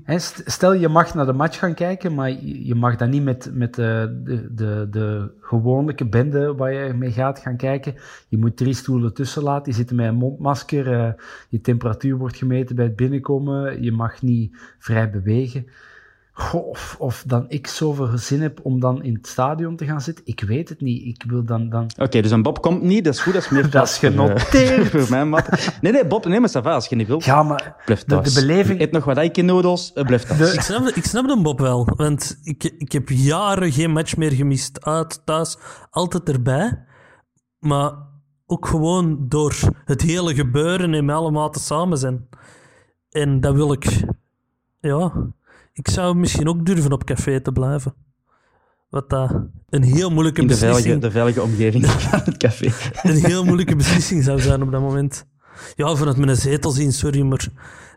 Stel, 0.46 0.74
je 0.74 0.88
mag 0.88 1.14
naar 1.14 1.26
de 1.26 1.34
match 1.34 1.60
gaan 1.60 1.74
kijken, 1.74 2.14
maar 2.14 2.30
je 2.44 2.76
mag 2.76 2.96
dan 2.96 3.10
niet 3.10 3.24
met, 3.24 3.50
met 3.54 3.74
de, 3.74 4.22
de, 4.24 4.54
de, 4.54 4.88
de 4.92 5.32
gewone 5.40 5.96
bende 6.10 6.56
waar 6.56 6.74
je 6.74 6.94
mee 6.94 7.12
gaat 7.12 7.40
gaan 7.40 7.58
kijken. 7.58 7.96
Je 8.28 8.38
moet 8.38 8.58
drie 8.58 8.74
stoelen 8.74 9.14
tussen 9.14 9.44
laten, 9.44 9.72
je 9.72 9.78
zit 9.78 9.92
met 9.92 10.08
een 10.08 10.16
mondmasker, 10.16 10.88
uh, 10.88 11.12
je 11.50 11.62
temperatuur 11.62 12.18
wordt 12.18 12.38
gemeten 12.38 12.76
bij 12.76 12.86
het 12.86 12.96
binnenkomen, 12.96 13.84
je 13.84 13.92
mag 13.92 14.22
niet 14.22 14.58
vrij 14.80 15.10
bewegen. 15.10 15.66
Of, 16.54 16.96
of 17.00 17.24
dan 17.28 17.46
ik 17.48 17.68
zoveel 17.68 18.18
zin 18.18 18.42
heb 18.42 18.60
om 18.64 18.80
dan 18.80 19.04
in 19.04 19.14
het 19.14 19.28
stadion 19.28 19.76
te 19.76 19.86
gaan 19.86 20.02
zitten. 20.02 20.26
Ik 20.26 20.42
weet 20.42 20.70
het 20.70 20.82
niet. 20.82 21.06
Ik 21.06 21.24
wil 21.28 21.44
dan... 21.44 21.70
dan... 21.70 21.90
Oké, 21.98 22.22
dus 22.22 22.32
een 22.32 22.42
Bob 22.42 22.62
komt 22.62 22.82
niet. 22.82 23.04
Dat 23.04 23.14
is 23.14 23.20
goed. 23.20 23.34
Dat 23.34 23.44
is 23.44 23.50
meer 23.50 23.70
Dat 23.72 23.88
is 23.88 23.98
genoteerd. 23.98 24.90
Voor, 25.02 25.10
mij, 25.10 25.26
mat. 25.26 25.72
Nee, 25.82 25.92
nee, 25.92 26.06
Bob, 26.06 26.26
neem 26.26 26.42
maar 26.42 26.50
ça 26.50 26.62
als 26.62 26.88
je 26.88 26.96
niet 26.96 27.08
wilt. 27.08 27.24
Ja, 27.24 27.44
maar 27.44 27.76
blijf 27.86 28.04
de, 28.04 28.22
de, 28.22 28.34
beleving... 28.34 28.80
Eet 28.82 28.92
nog 28.92 29.06
wat 29.06 29.18
eikennoedels, 29.18 29.92
uh, 29.96 30.06
blijf 30.06 30.24
thuis. 30.24 30.54
Ik, 30.54 30.62
snap, 30.62 30.88
ik 30.88 31.06
snap 31.06 31.28
de 31.28 31.42
Bob 31.42 31.60
wel. 31.60 31.88
Want 31.96 32.40
ik, 32.44 32.64
ik 32.64 32.92
heb 32.92 33.10
jaren 33.10 33.72
geen 33.72 33.92
match 33.92 34.18
meer 34.18 34.32
gemist. 34.32 34.86
Uit, 34.86 35.22
thuis, 35.26 35.58
altijd 35.90 36.30
erbij. 36.30 36.86
Maar 37.60 37.92
ook 38.46 38.68
gewoon 38.68 39.26
door 39.28 39.56
het 39.86 40.02
hele 40.02 40.36
gebeuren 40.36 40.94
en 40.94 41.06
met 41.06 41.16
allemaal 41.16 41.50
te 41.50 41.60
samen 41.60 41.98
zijn. 41.98 42.28
En 43.10 43.40
dat 43.40 43.56
wil 43.56 43.72
ik... 43.72 44.04
Ja 44.80 45.34
ik 45.76 45.90
zou 45.90 46.16
misschien 46.16 46.48
ook 46.48 46.66
durven 46.66 46.92
op 46.92 47.04
café 47.04 47.42
te 47.42 47.52
blijven. 47.52 47.96
Wat 48.90 49.10
dat 49.10 49.48
een 49.70 49.84
heel 49.84 50.12
moeilijke 50.12 50.42
In 50.42 50.48
de 50.48 50.54
beslissing... 50.54 50.84
Veilige, 50.84 51.08
de 51.08 51.12
veilige 51.12 51.42
omgeving 51.42 51.86
van 51.92 52.22
het 52.24 52.38
café. 52.38 52.72
Een 53.10 53.26
heel 53.26 53.46
moeilijke 53.46 53.76
beslissing 53.76 54.24
zou 54.24 54.40
zijn 54.40 54.62
op 54.62 54.72
dat 54.72 54.82
moment. 54.82 55.26
Ja, 55.76 55.96
vanuit 55.96 56.18
mijn 56.18 56.36
zetel 56.36 56.72
zien, 56.72 56.94
sorry, 56.94 57.22
maar 57.22 57.48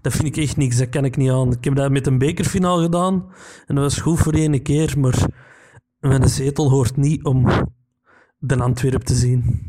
dat 0.01 0.13
vind 0.13 0.25
ik 0.25 0.37
echt 0.37 0.57
niks. 0.57 0.77
Dat 0.77 0.89
kan 0.89 1.05
ik 1.05 1.17
niet 1.17 1.31
aan. 1.31 1.53
Ik 1.53 1.65
heb 1.65 1.77
dat 1.77 1.91
met 1.91 2.07
een 2.07 2.19
bekerfinaal 2.19 2.83
gedaan. 2.83 3.27
En 3.67 3.75
dat 3.75 3.85
was 3.85 3.99
goed 3.99 4.19
voor 4.19 4.33
één 4.33 4.63
keer, 4.63 4.99
maar 4.99 5.27
mijn 6.01 6.29
zetel 6.29 6.71
hoort 6.71 6.97
niet 6.97 7.25
om 7.25 7.47
de 8.39 8.57
Antwerp 8.57 9.03
te 9.03 9.15
zien. 9.15 9.61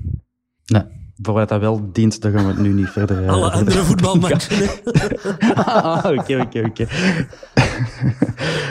Nee 0.66 0.99
voor 1.22 1.34
wat 1.34 1.50
dat 1.50 1.60
wel 1.60 1.92
dient, 1.92 2.22
dan 2.22 2.32
gaan 2.32 2.46
we 2.46 2.52
het 2.52 2.62
nu 2.62 2.74
niet 2.74 2.90
verder... 2.90 3.24
Uh, 3.24 3.30
Alle 3.30 3.52
andere 3.52 3.84
voetbalmatchen. 3.84 4.70
ah, 5.66 6.06
oké, 6.18 6.42
oké, 6.42 6.66
oké. 6.66 6.88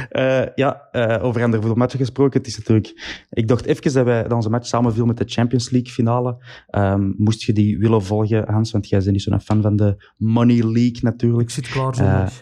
Eh, 0.08 0.46
ja, 0.54 0.88
uh, 0.92 1.24
over 1.24 1.42
andere 1.42 1.62
voetbalmatchen 1.62 1.98
gesproken. 1.98 2.38
Het 2.38 2.48
is 2.48 2.56
natuurlijk... 2.56 3.24
Ik 3.30 3.48
dacht 3.48 3.64
even 3.64 3.92
dat 3.92 4.04
wij 4.04 4.22
dat 4.22 4.32
onze 4.32 4.50
match 4.50 4.66
samenviel 4.66 5.06
met 5.06 5.16
de 5.16 5.24
Champions 5.26 5.70
League 5.70 5.92
finale. 5.92 6.44
Um, 6.70 7.14
moest 7.18 7.42
je 7.42 7.52
die 7.52 7.78
willen 7.78 8.02
volgen, 8.02 8.50
Hans? 8.52 8.72
Want 8.72 8.88
jij 8.88 8.98
bent 8.98 9.10
niet 9.10 9.22
zo'n 9.22 9.40
fan 9.40 9.62
van 9.62 9.76
de 9.76 10.12
Money 10.16 10.62
League 10.62 10.98
natuurlijk. 11.00 11.42
Ik 11.42 11.50
zit 11.50 11.68
klaar 11.68 11.94
zondag. 11.94 12.32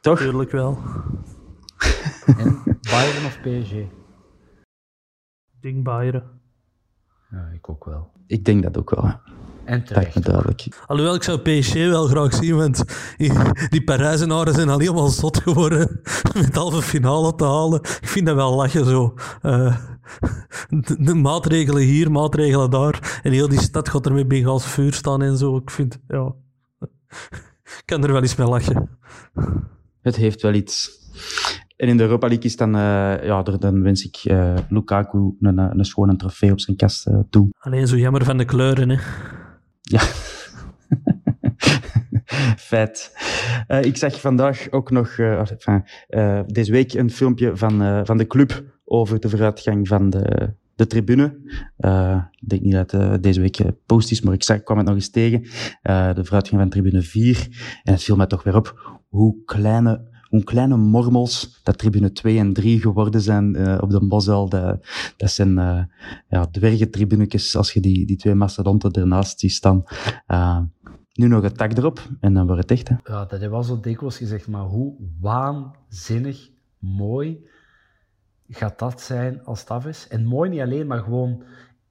toch? 0.00 0.18
Tuurlijk 0.18 0.50
wel. 0.50 0.78
en 2.38 2.62
Bayern 2.90 3.24
of 3.24 3.38
PSG? 3.40 3.74
Ding 5.60 5.84
Bayern. 5.84 6.22
Ja, 7.30 7.50
ik 7.54 7.68
ook 7.68 7.84
wel. 7.84 8.13
Ik 8.26 8.44
denk 8.44 8.62
dat 8.62 8.78
ook 8.78 8.90
wel. 8.90 9.12
En 9.64 9.84
terecht. 9.84 10.24
duidelijk. 10.24 10.66
Alhoewel, 10.86 11.14
ik 11.14 11.22
zou 11.22 11.38
PSG 11.38 11.74
wel 11.74 12.06
graag 12.06 12.34
zien, 12.34 12.56
want 12.56 12.84
die 13.68 13.84
Parijzenaren 13.84 14.54
zijn 14.54 14.68
al 14.68 14.78
helemaal 14.78 15.08
zot 15.08 15.40
geworden 15.42 16.00
met 16.34 16.54
halve 16.54 16.82
finale 16.82 17.34
te 17.34 17.44
halen. 17.44 17.80
Ik 17.80 18.08
vind 18.08 18.26
dat 18.26 18.34
wel 18.34 18.54
lachen 18.54 18.84
zo. 18.84 19.14
Uh, 19.42 19.76
de, 20.98 21.14
maatregelen 21.14 21.82
hier, 21.82 22.10
maatregelen 22.10 22.70
daar. 22.70 23.20
En 23.22 23.32
heel 23.32 23.48
die 23.48 23.60
stad 23.60 23.88
gaat 23.88 24.06
er 24.06 24.12
met 24.12 24.28
Bengaals 24.28 24.66
vuur 24.66 24.92
staan 24.92 25.22
en 25.22 25.36
zo. 25.36 25.56
Ik 25.56 25.70
vind, 25.70 25.98
ja... 26.08 26.34
Ik 27.64 27.82
kan 27.84 28.04
er 28.04 28.12
wel 28.12 28.22
eens 28.22 28.36
mee 28.36 28.48
lachen. 28.48 28.98
Het 30.02 30.16
heeft 30.16 30.42
wel 30.42 30.52
iets. 30.52 30.90
En 31.76 31.88
in 31.88 31.96
de 31.96 32.02
Europa 32.02 32.26
League 32.26 32.44
is 32.44 32.56
dan, 32.56 32.76
uh, 32.76 33.24
ja, 33.24 33.42
dan 33.42 33.82
wens 33.82 34.04
ik 34.04 34.24
uh, 34.24 34.54
Lukaku 34.68 35.36
een, 35.40 35.58
een 35.58 35.84
schone 35.84 36.16
trofee 36.16 36.50
op 36.50 36.60
zijn 36.60 36.76
kast 36.76 37.06
uh, 37.06 37.18
toe. 37.30 37.48
Alleen 37.58 37.86
zo 37.86 37.96
jammer 37.96 38.24
van 38.24 38.36
de 38.36 38.44
kleuren, 38.44 38.88
hè? 38.88 38.98
Ja. 39.80 40.00
Feit. 42.56 43.12
ik 43.80 43.96
zag 43.96 44.20
vandaag 44.20 44.70
ook 44.70 44.90
nog, 44.90 45.18
enfin, 45.18 45.84
deze 46.46 46.72
week, 46.72 46.92
een 46.92 47.10
filmpje 47.10 47.56
van, 47.56 48.06
van 48.06 48.16
de 48.16 48.26
club 48.26 48.64
over 48.84 49.20
de 49.20 49.28
vooruitgang 49.28 49.88
van 49.88 50.10
de, 50.10 50.54
de 50.74 50.86
tribune. 50.86 51.24
ik 52.30 52.48
denk 52.48 52.62
niet 52.62 52.72
dat 52.72 52.90
het 52.90 53.22
deze 53.22 53.40
week 53.40 53.60
post 53.86 54.10
is, 54.10 54.20
maar 54.20 54.34
ik 54.34 54.42
zag, 54.42 54.62
kwam 54.62 54.76
het 54.76 54.86
nog 54.86 54.94
eens 54.94 55.10
tegen. 55.10 55.40
de 55.82 56.20
vooruitgang 56.24 56.60
van 56.60 56.70
tribune 56.70 57.02
4. 57.02 57.48
En 57.82 57.92
het 57.92 58.02
viel 58.02 58.16
mij 58.16 58.26
toch 58.26 58.42
weer 58.42 58.56
op 58.56 58.98
hoe 59.08 59.44
kleine 59.44 60.13
hoe 60.34 60.44
kleine 60.44 60.76
mormels 60.76 61.60
dat 61.62 61.78
tribune 61.78 62.12
2 62.12 62.38
en 62.38 62.52
3 62.52 62.80
geworden 62.80 63.20
zijn 63.20 63.56
uh, 63.56 63.78
op 63.80 63.90
de 63.90 64.06
Bosel. 64.06 64.48
Dat, 64.48 64.86
dat 65.16 65.30
zijn 65.30 65.58
uh, 65.58 65.82
ja, 66.28 66.48
als 67.52 67.72
je 67.72 67.80
die, 67.80 68.06
die 68.06 68.16
twee 68.16 68.34
mastodonten 68.34 68.92
ernaast 68.92 69.40
ziet 69.40 69.52
staan. 69.52 69.84
Uh, 70.26 70.60
nu 71.12 71.28
nog 71.28 71.42
een 71.42 71.52
tak 71.52 71.76
erop 71.76 72.08
en 72.20 72.34
dan 72.34 72.46
wordt 72.46 72.62
het 72.62 72.70
echt. 72.70 72.88
Hè. 72.88 72.94
Ja, 73.04 73.24
dat 73.24 73.40
heb 73.40 73.50
wel 73.50 73.62
zo 73.62 73.80
dikwijls 73.80 74.16
gezegd, 74.16 74.48
maar 74.48 74.64
hoe 74.64 74.94
waanzinnig 75.20 76.50
mooi 76.78 77.46
gaat 78.48 78.78
dat 78.78 79.00
zijn 79.00 79.44
als 79.44 79.60
staf 79.60 79.86
is. 79.86 80.08
En 80.08 80.24
mooi 80.24 80.50
niet 80.50 80.60
alleen, 80.60 80.86
maar 80.86 81.02
gewoon 81.02 81.42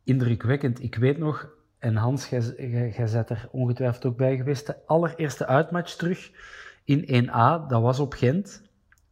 indrukwekkend. 0.04 0.84
Ik 0.84 0.96
weet 0.96 1.18
nog, 1.18 1.50
en 1.80 1.96
Hans, 1.96 2.30
jij 2.30 2.94
bent 2.96 3.30
er 3.30 3.48
ongetwijfeld 3.52 4.06
ook 4.06 4.18
bij 4.18 4.36
geweest, 4.38 4.68
de 4.68 4.86
allereerste 4.86 5.46
uitmatch 5.46 5.96
terug 5.96 6.32
in 6.84 7.26
1A, 7.26 7.68
dat 7.68 7.82
was 7.82 8.00
op 8.00 8.14
Gent. 8.14 8.62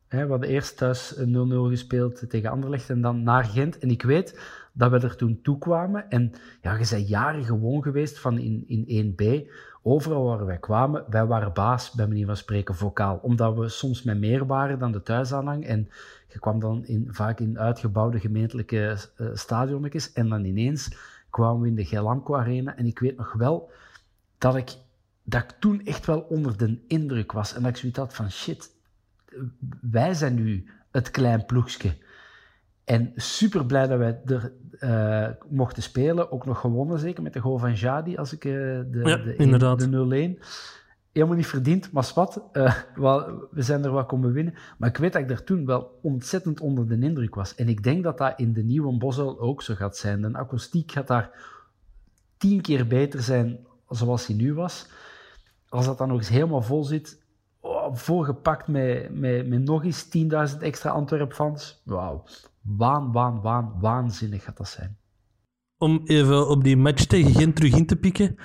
we 0.07 0.17
hadden 0.17 0.49
eerst 0.49 0.77
thuis 0.77 1.15
0-0 1.19 1.23
gespeeld 1.47 2.29
tegen 2.29 2.49
Anderlecht 2.49 2.89
en 2.89 3.01
dan 3.01 3.23
naar 3.23 3.43
Gent. 3.43 3.79
En 3.79 3.89
ik 3.89 4.01
weet 4.01 4.39
dat 4.73 4.91
we 4.91 4.99
er 4.99 5.15
toen 5.15 5.39
toe 5.41 5.57
kwamen. 5.57 6.10
En 6.10 6.31
ja, 6.62 6.71
je 6.71 6.88
bent 6.89 7.07
jaren 7.07 7.43
gewoon 7.43 7.84
geweest 7.84 8.19
van 8.19 8.38
in, 8.38 8.63
in 8.67 9.15
1B. 9.15 9.49
Overal 9.84 10.23
waar 10.23 10.45
wij 10.45 10.57
kwamen, 10.57 11.05
wij 11.10 11.25
waren 11.25 11.53
baas, 11.53 11.91
bij 11.91 12.07
manier 12.07 12.25
van 12.25 12.38
spreken, 12.38 12.75
vocaal. 12.75 13.19
Omdat 13.21 13.57
we 13.57 13.69
soms 13.69 14.03
met 14.03 14.19
meer 14.19 14.45
waren 14.45 14.79
dan 14.79 14.91
de 14.91 15.03
thuisaanhang. 15.03 15.65
En 15.65 15.89
je 16.27 16.39
kwam 16.39 16.60
dan 16.60 16.86
in, 16.86 17.07
vaak 17.10 17.39
in 17.39 17.60
uitgebouwde 17.60 18.19
gemeentelijke 18.19 18.97
uh, 19.17 19.29
stadionnetjes. 19.34 20.13
En 20.13 20.29
dan 20.29 20.45
ineens 20.45 20.95
kwamen 21.29 21.62
we 21.62 21.67
in 21.67 21.75
de 21.75 21.86
Gelamco 21.86 22.36
Arena. 22.36 22.77
En 22.77 22.86
ik 22.86 22.99
weet 22.99 23.17
nog 23.17 23.34
wel 23.34 23.71
dat 24.38 24.55
ik, 24.55 24.75
dat 25.31 25.43
ik 25.43 25.55
toen 25.59 25.85
echt 25.85 26.05
wel 26.05 26.19
onder 26.19 26.57
de 26.57 26.79
indruk 26.87 27.31
was. 27.31 27.53
En 27.53 27.61
dat 27.61 27.71
ik 27.71 27.77
zoiets 27.77 27.97
had 27.97 28.13
van, 28.13 28.31
shit, 28.31 28.69
wij 29.81 30.13
zijn 30.13 30.35
nu 30.35 30.69
het 30.91 31.11
klein 31.11 31.45
ploegje. 31.45 31.97
En 32.83 33.11
super 33.15 33.65
blij 33.65 33.87
dat 33.87 33.97
wij 33.97 34.21
er 34.25 34.51
uh, 34.79 35.27
mochten 35.49 35.83
spelen. 35.83 36.31
Ook 36.31 36.45
nog 36.45 36.59
gewonnen, 36.59 36.99
zeker 36.99 37.23
met 37.23 37.33
de 37.33 37.39
goal 37.39 37.57
van 37.57 37.73
Jadi, 37.73 38.17
als 38.17 38.33
ik 38.33 38.45
uh, 38.45 38.53
de, 38.91 39.01
ja, 39.03 39.17
de, 39.75 40.37
0-1. 40.39 40.43
Helemaal 41.11 41.35
niet 41.35 41.47
verdiend, 41.47 41.91
maar 41.91 42.11
wat. 42.15 42.41
Uh, 42.53 42.75
we 43.51 43.61
zijn 43.61 43.83
er 43.83 43.93
wel 43.93 44.05
komen 44.05 44.33
winnen. 44.33 44.53
Maar 44.77 44.89
ik 44.89 44.97
weet 44.97 45.13
dat 45.13 45.21
ik 45.21 45.27
daar 45.27 45.43
toen 45.43 45.65
wel 45.65 45.99
ontzettend 46.01 46.59
onder 46.59 46.87
de 46.87 46.99
indruk 46.99 47.35
was. 47.35 47.55
En 47.55 47.69
ik 47.69 47.83
denk 47.83 48.03
dat 48.03 48.17
dat 48.17 48.33
in 48.39 48.53
de 48.53 48.63
nieuwe 48.63 48.97
Bosel 48.97 49.39
ook 49.39 49.61
zo 49.61 49.75
gaat 49.75 49.97
zijn. 49.97 50.21
De 50.21 50.33
akoestiek 50.33 50.91
gaat 50.91 51.07
daar 51.07 51.29
tien 52.37 52.61
keer 52.61 52.87
beter 52.87 53.21
zijn 53.21 53.59
zoals 53.89 54.27
hij 54.27 54.35
nu 54.35 54.53
was. 54.53 54.87
Als 55.71 55.86
dat 55.86 55.97
dan 55.97 56.07
nog 56.07 56.17
eens 56.17 56.29
helemaal 56.29 56.62
vol 56.62 56.84
zit, 56.84 57.21
oh, 57.60 57.95
volgepakt 57.95 58.67
met, 58.67 59.19
met, 59.19 59.47
met 59.47 59.63
nog 59.63 59.84
eens 59.84 60.05
10.000 60.53 60.57
extra 60.60 60.89
Antwerp-fans. 60.89 61.81
Wauw, 61.86 62.23
waan, 62.62 63.12
waan, 63.12 63.41
waan, 63.41 63.73
waanzinnig 63.79 64.43
gaat 64.43 64.57
dat 64.57 64.67
zijn. 64.67 64.97
Om 65.77 66.01
even 66.05 66.49
op 66.49 66.63
die 66.63 66.77
match 66.77 67.05
tegen 67.05 67.34
Gent 67.34 67.55
terug 67.55 67.75
in 67.75 67.86
te 67.86 67.95
pikken. 67.95 68.36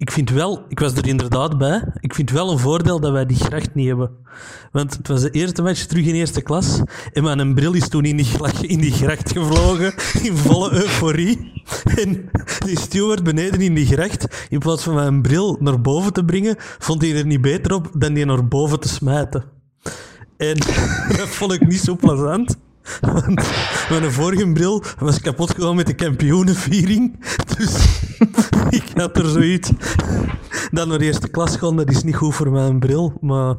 Ik 0.00 0.10
vind 0.10 0.30
wel, 0.30 0.64
ik 0.68 0.80
was 0.80 0.94
er 0.94 1.06
inderdaad 1.06 1.58
bij, 1.58 1.84
ik 2.00 2.14
vind 2.14 2.30
wel 2.30 2.50
een 2.50 2.58
voordeel 2.58 3.00
dat 3.00 3.12
wij 3.12 3.26
die 3.26 3.36
gracht 3.36 3.74
niet 3.74 3.86
hebben. 3.86 4.10
Want 4.72 4.96
het 4.96 5.08
was 5.08 5.22
de 5.22 5.30
eerste 5.30 5.62
match 5.62 5.84
terug 5.84 6.04
in 6.04 6.14
eerste 6.14 6.42
klas. 6.42 6.80
En 7.12 7.22
mijn 7.22 7.54
bril 7.54 7.72
is 7.72 7.88
toen 7.88 8.04
in 8.04 8.16
die, 8.16 8.26
in 8.60 8.80
die 8.80 8.92
gracht 8.92 9.32
gevlogen, 9.32 9.94
in 10.28 10.36
volle 10.36 10.72
euforie. 10.72 11.52
En 11.96 12.30
die 12.64 12.78
steward 12.78 13.22
beneden 13.22 13.60
in 13.60 13.74
die 13.74 13.86
gracht, 13.86 14.46
in 14.48 14.58
plaats 14.58 14.82
van 14.82 14.94
mijn 14.94 15.22
bril 15.22 15.56
naar 15.60 15.80
boven 15.80 16.12
te 16.12 16.24
brengen, 16.24 16.54
vond 16.58 17.02
hij 17.02 17.16
er 17.16 17.26
niet 17.26 17.40
beter 17.40 17.74
op 17.74 17.90
dan 17.94 18.14
die 18.14 18.24
naar 18.24 18.48
boven 18.48 18.80
te 18.80 18.88
smijten. 18.88 19.44
En 20.36 20.56
dat 21.18 21.28
vond 21.28 21.52
ik 21.52 21.66
niet 21.66 21.80
zo 21.80 21.96
plezant. 21.96 22.56
Want 23.12 24.00
mijn 24.00 24.12
vorige 24.12 24.52
bril 24.52 24.82
was 24.98 25.20
kapot 25.20 25.54
gegaan 25.54 25.76
met 25.76 25.86
de 25.86 25.94
kampioenenviering. 25.94 27.18
Dus 27.56 28.00
ik 28.80 28.84
had 28.94 29.16
er 29.16 29.26
zoiets. 29.26 29.72
Dan 30.70 30.88
naar 30.88 30.98
de 30.98 31.04
eerste 31.04 31.28
klas 31.28 31.56
gaan, 31.56 31.76
dat 31.76 31.90
is 31.90 32.02
niet 32.02 32.16
goed 32.16 32.34
voor 32.34 32.50
mijn 32.50 32.78
bril. 32.78 33.12
Maar 33.20 33.54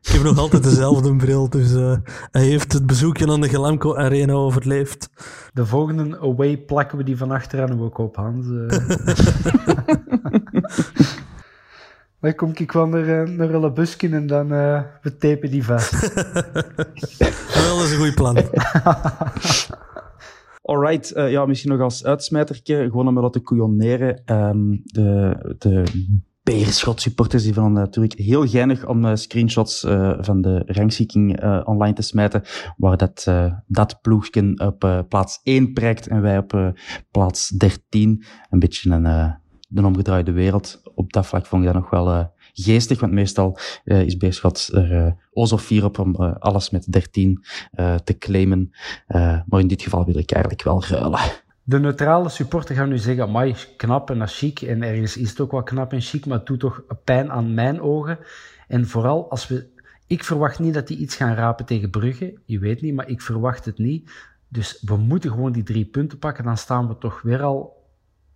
ik 0.00 0.08
heb 0.08 0.22
nog 0.22 0.38
altijd 0.38 0.62
dezelfde 0.62 1.16
bril. 1.16 1.50
Dus 1.50 1.72
uh, 1.72 1.94
hij 2.30 2.44
heeft 2.44 2.72
het 2.72 2.86
bezoekje 2.86 3.30
aan 3.30 3.40
de 3.40 3.48
Gelamco 3.48 3.96
Arena 3.96 4.32
overleefd. 4.32 5.10
De 5.52 5.66
volgende 5.66 6.18
away 6.18 6.58
plakken 6.58 6.98
we 6.98 7.04
die 7.04 7.16
van 7.16 7.30
achteraan 7.30 7.80
ook 7.80 7.98
op, 7.98 8.16
Hans. 8.16 8.46
Dan 12.22 12.34
kom 12.34 12.50
ik 12.54 12.72
wel 12.72 12.86
naar, 12.86 13.30
naar 13.30 13.54
een 13.54 13.74
busje 13.74 14.08
en 14.08 14.26
dan 14.26 14.52
uh, 14.52 14.82
we 15.00 15.16
tapen 15.16 15.50
die 15.50 15.64
vast. 15.64 15.92
wel, 17.54 17.76
dat 17.76 17.84
is 17.84 17.92
een 17.92 17.98
goed 17.98 18.14
plan. 18.14 18.36
Alright, 20.62 21.16
uh, 21.16 21.30
ja, 21.30 21.46
misschien 21.46 21.70
nog 21.70 21.80
als 21.80 22.04
uitsmijtertje, 22.04 22.84
gewoon 22.84 23.08
om 23.08 23.14
me 23.14 23.20
laten 23.20 23.42
couilloneren. 23.42 24.22
Um, 24.26 24.80
de, 24.84 25.36
de 25.58 25.84
Beerschot 26.42 27.00
supporters 27.00 27.42
die 27.42 27.54
vonden 27.54 27.72
natuurlijk 27.72 28.18
heel 28.18 28.46
geinig 28.46 28.86
om 28.86 29.04
uh, 29.04 29.14
screenshots 29.14 29.84
uh, 29.84 30.12
van 30.20 30.40
de 30.40 30.62
rangschikking 30.66 31.42
uh, 31.42 31.60
online 31.64 31.94
te 31.94 32.02
smijten, 32.02 32.42
waar 32.76 32.96
dat, 32.96 33.24
dat 33.66 33.98
ploegje 34.00 34.52
op 34.56 35.04
plaats 35.08 35.40
1 35.42 35.72
prijkt 35.72 36.06
en 36.06 36.22
wij 36.22 36.38
op 36.38 36.74
plaats 37.10 37.48
13. 37.48 38.24
Een 38.50 38.58
beetje 38.58 38.90
een 38.90 39.40
de 39.72 39.84
omgedraaide 39.84 40.32
wereld. 40.32 40.81
Op 40.94 41.12
dat 41.12 41.26
vlak 41.26 41.46
vond 41.46 41.64
ik 41.64 41.72
dat 41.72 41.82
nog 41.82 41.90
wel 41.90 42.14
uh, 42.14 42.24
geestig, 42.52 43.00
want 43.00 43.12
meestal 43.12 43.58
uh, 43.84 44.02
is 44.02 44.16
Beerschot 44.16 44.70
er 44.72 44.92
uh, 44.92 45.12
o 45.32 45.46
zo 45.46 45.58
op 45.84 45.98
om 45.98 46.16
alles 46.16 46.70
met 46.70 46.92
13 46.92 47.44
te 48.04 48.18
claimen. 48.18 48.70
maar 49.46 49.60
in 49.60 49.66
dit 49.66 49.82
geval 49.82 50.04
wil 50.04 50.18
ik 50.18 50.30
eigenlijk 50.30 50.62
wel 50.62 50.84
ruilen. 50.84 51.20
De 51.64 51.78
neutrale 51.78 52.28
supporter 52.28 52.74
gaat 52.74 52.88
nu 52.88 52.98
zeggen, 52.98 53.24
amai, 53.24 53.54
knap 53.76 54.10
en 54.10 54.28
chic. 54.28 54.60
En 54.60 54.82
ergens 54.82 55.16
is 55.16 55.30
het 55.30 55.40
ook 55.40 55.50
wel 55.50 55.62
knap 55.62 55.92
en 55.92 56.00
chic, 56.00 56.26
maar 56.26 56.38
het 56.38 56.46
doet 56.46 56.60
toch 56.60 56.82
pijn 57.04 57.30
aan 57.30 57.54
mijn 57.54 57.80
ogen. 57.80 58.18
En 58.68 58.86
vooral 58.86 59.30
als 59.30 59.48
we... 59.48 59.70
Ik 60.06 60.24
verwacht 60.24 60.58
niet 60.58 60.74
dat 60.74 60.86
die 60.86 60.96
iets 60.96 61.16
gaan 61.16 61.34
rapen 61.34 61.64
tegen 61.66 61.90
Brugge. 61.90 62.38
Je 62.44 62.58
weet 62.58 62.80
niet, 62.80 62.94
maar 62.94 63.08
ik 63.08 63.20
verwacht 63.20 63.64
het 63.64 63.78
niet. 63.78 64.10
Dus 64.48 64.82
we 64.86 64.96
moeten 64.96 65.30
gewoon 65.30 65.52
die 65.52 65.62
drie 65.62 65.84
punten 65.84 66.18
pakken. 66.18 66.44
Dan 66.44 66.56
staan 66.56 66.88
we 66.88 66.98
toch 66.98 67.22
weer 67.22 67.42
al 67.42 67.81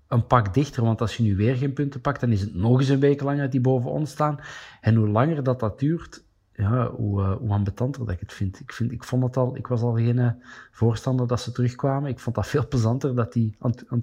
een 0.08 0.26
pak 0.26 0.54
dichter. 0.54 0.84
Want 0.84 1.00
als 1.00 1.16
je 1.16 1.22
nu 1.22 1.36
weer 1.36 1.56
geen 1.56 1.72
punten 1.72 2.00
pakt, 2.00 2.20
dan 2.20 2.32
is 2.32 2.40
het 2.40 2.54
nog 2.54 2.78
eens 2.78 2.88
een 2.88 3.00
week 3.00 3.22
langer 3.22 3.42
dat 3.42 3.52
die 3.52 3.60
boven 3.60 3.90
ons 3.90 4.10
staan. 4.10 4.40
En 4.80 4.94
hoe 4.94 5.08
langer 5.08 5.42
dat 5.42 5.60
dat 5.60 5.78
duurt, 5.78 6.24
ja, 6.52 6.90
hoe, 6.90 7.20
uh, 7.22 7.36
hoe 7.36 7.50
ambetanter 7.50 8.04
dat 8.04 8.14
ik 8.14 8.20
het 8.20 8.32
vind. 8.32 8.60
Ik, 8.60 8.72
vind. 8.72 8.92
ik 8.92 9.04
vond 9.04 9.22
het 9.22 9.36
al, 9.36 9.56
ik 9.56 9.66
was 9.66 9.80
al 9.80 9.94
geen 9.94 10.16
uh, 10.16 10.30
voorstander 10.70 11.26
dat 11.26 11.40
ze 11.40 11.52
terugkwamen. 11.52 12.10
Ik 12.10 12.18
vond 12.18 12.36
dat 12.36 12.46
veel 12.46 12.68
plezanter 12.68 13.14
dat 13.14 13.32
die 13.32 13.56
aan, 13.58 13.72
aan, 13.88 14.02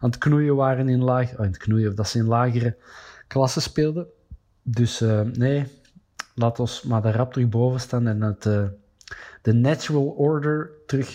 aan 0.00 0.10
het 0.10 0.18
knoeien 0.18 0.56
waren 0.56 0.88
in 0.88 1.02
laag, 1.02 1.32
oh, 1.32 1.38
aan 1.38 1.46
het 1.46 1.56
knoeien, 1.56 1.94
dat 1.94 2.08
ze 2.08 2.18
in 2.18 2.26
lagere 2.26 2.76
klassen 3.26 3.62
speelden. 3.62 4.06
Dus 4.62 5.00
nee, 5.32 5.66
laat 6.34 6.58
ons 6.58 6.82
maar 6.82 7.02
daar 7.02 7.14
rap 7.14 7.32
terug 7.32 7.48
boven 7.48 7.80
staan 7.80 8.06
en 8.06 8.20
het, 8.20 8.42
de 9.42 9.52
natural 9.52 10.06
order 10.06 10.70
terug 10.86 11.12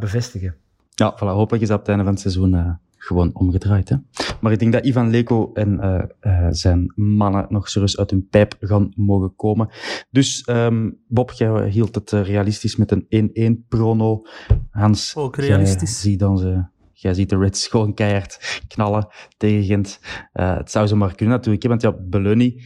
bevestigen. 0.00 0.56
Ja, 0.98 1.16
voilà, 1.16 1.34
hopelijk 1.34 1.62
is 1.62 1.68
dat 1.68 1.78
op 1.78 1.86
het 1.86 1.88
einde 1.88 2.04
van 2.04 2.12
het 2.12 2.22
seizoen 2.22 2.54
uh, 2.54 2.70
gewoon 2.96 3.30
omgedraaid. 3.34 3.88
Hè? 3.88 3.96
Maar 4.40 4.52
ik 4.52 4.58
denk 4.58 4.72
dat 4.72 4.84
Ivan 4.84 5.10
Leko 5.10 5.50
en 5.52 5.78
uh, 5.80 6.02
uh, 6.20 6.46
zijn 6.50 6.92
mannen 6.94 7.46
nog 7.48 7.68
serieus 7.68 7.98
uit 7.98 8.10
hun 8.10 8.28
pijp 8.28 8.56
gaan 8.60 8.92
mogen 8.96 9.34
komen. 9.36 9.68
Dus 10.10 10.48
um, 10.50 10.98
Bob, 11.08 11.32
jij 11.32 11.68
hield 11.68 11.94
het 11.94 12.10
realistisch 12.10 12.76
met 12.76 13.06
een 13.08 13.62
1-1 13.64 13.68
prono. 13.68 14.22
Hans, 14.70 15.16
ook 15.16 15.36
realistisch. 15.36 16.00
Zie 16.00 16.16
dan 16.16 16.38
ze 16.38 16.64
Jij 17.00 17.14
ziet 17.14 17.28
de 17.28 17.38
Reds 17.38 17.66
gewoon 17.68 17.94
keihard 17.94 18.62
knallen 18.68 19.08
tegen 19.36 19.64
Gent. 19.64 20.00
Uh, 20.34 20.56
het 20.56 20.70
zou 20.70 20.86
zo 20.86 20.96
maar 20.96 21.14
kunnen 21.14 21.36
natuurlijk, 21.36 21.66
want 21.66 21.82
ja, 21.82 21.92
Beluni 21.92 22.62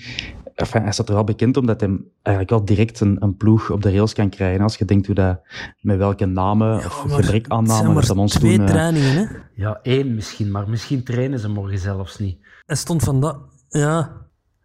enfin, 0.54 0.82
hij 0.82 0.92
staat 0.92 1.08
er 1.08 1.14
wel 1.14 1.24
bekend 1.24 1.56
omdat 1.56 1.80
hij 1.80 1.98
eigenlijk 2.22 2.56
al 2.56 2.64
direct 2.64 3.00
een, 3.00 3.16
een 3.20 3.36
ploeg 3.36 3.70
op 3.70 3.82
de 3.82 3.90
rails 3.90 4.12
kan 4.12 4.28
krijgen. 4.28 4.62
Als 4.62 4.76
je 4.76 4.84
denkt 4.84 5.06
hoe 5.06 5.14
dat, 5.14 5.40
met 5.80 5.98
welke 5.98 6.26
namen 6.26 6.68
ja, 6.68 6.76
of 6.76 6.94
gebrek 6.94 7.48
aan 7.48 7.64
namen 7.64 8.06
dat 8.06 8.16
ons 8.16 8.32
twee 8.32 8.56
doen, 8.56 8.66
eh, 8.66 8.72
trainingen, 8.72 9.14
hè? 9.14 9.24
Ja, 9.54 9.78
één 9.82 10.14
misschien, 10.14 10.50
maar 10.50 10.68
misschien 10.68 11.04
trainen 11.04 11.38
ze 11.38 11.48
morgen 11.48 11.78
zelfs 11.78 12.18
niet. 12.18 12.38
Hij 12.66 12.76
stond 12.76 13.02
vandaag, 13.02 13.36
ja. 13.68 14.20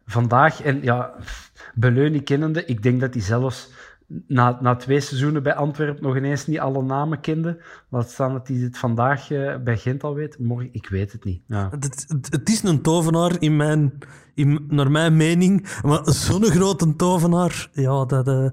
Vandaag, 0.06 0.62
en 0.62 0.82
ja, 0.82 1.14
Beleunie 1.74 2.22
kennende, 2.22 2.66
ik 2.66 2.84
denk 2.84 3.02
dat 3.02 3.14
hij 3.14 3.24
zelfs 3.24 3.70
na, 4.28 4.58
na 4.62 4.76
twee 4.76 5.00
seizoenen 5.00 5.44
bij 5.44 5.56
Antwerpen 5.56 6.04
nog 6.04 6.18
ineens 6.18 6.48
niet 6.48 6.60
alle 6.60 6.84
namen 6.84 7.20
kende. 7.20 7.62
Laat 7.90 8.10
staan 8.10 8.34
dat 8.34 8.48
hij 8.48 8.58
het 8.58 8.78
vandaag 8.78 9.32
uh, 9.32 9.58
bij 9.58 9.78
Gent 9.78 10.04
al 10.04 10.14
weet. 10.14 10.40
Morgen, 10.40 10.70
ik 10.72 10.88
weet 10.90 11.12
het 11.12 11.24
niet. 11.24 11.42
Ja. 11.46 11.68
Het, 11.70 12.06
het, 12.08 12.28
het, 12.32 12.50
is 12.50 12.64
een 12.64 12.82
tovenaar 12.82 13.42
in 13.42 13.56
mijn, 13.56 13.98
in, 14.34 14.66
naar 14.68 14.92
mijn 14.92 15.18
mening. 15.18 15.80
Maar 15.84 16.02
zo'n 16.04 16.44
grote 16.46 16.96
tovenaar, 16.96 17.70
ja, 17.74 18.06
dat, 18.06 18.28
uh, 18.28 18.50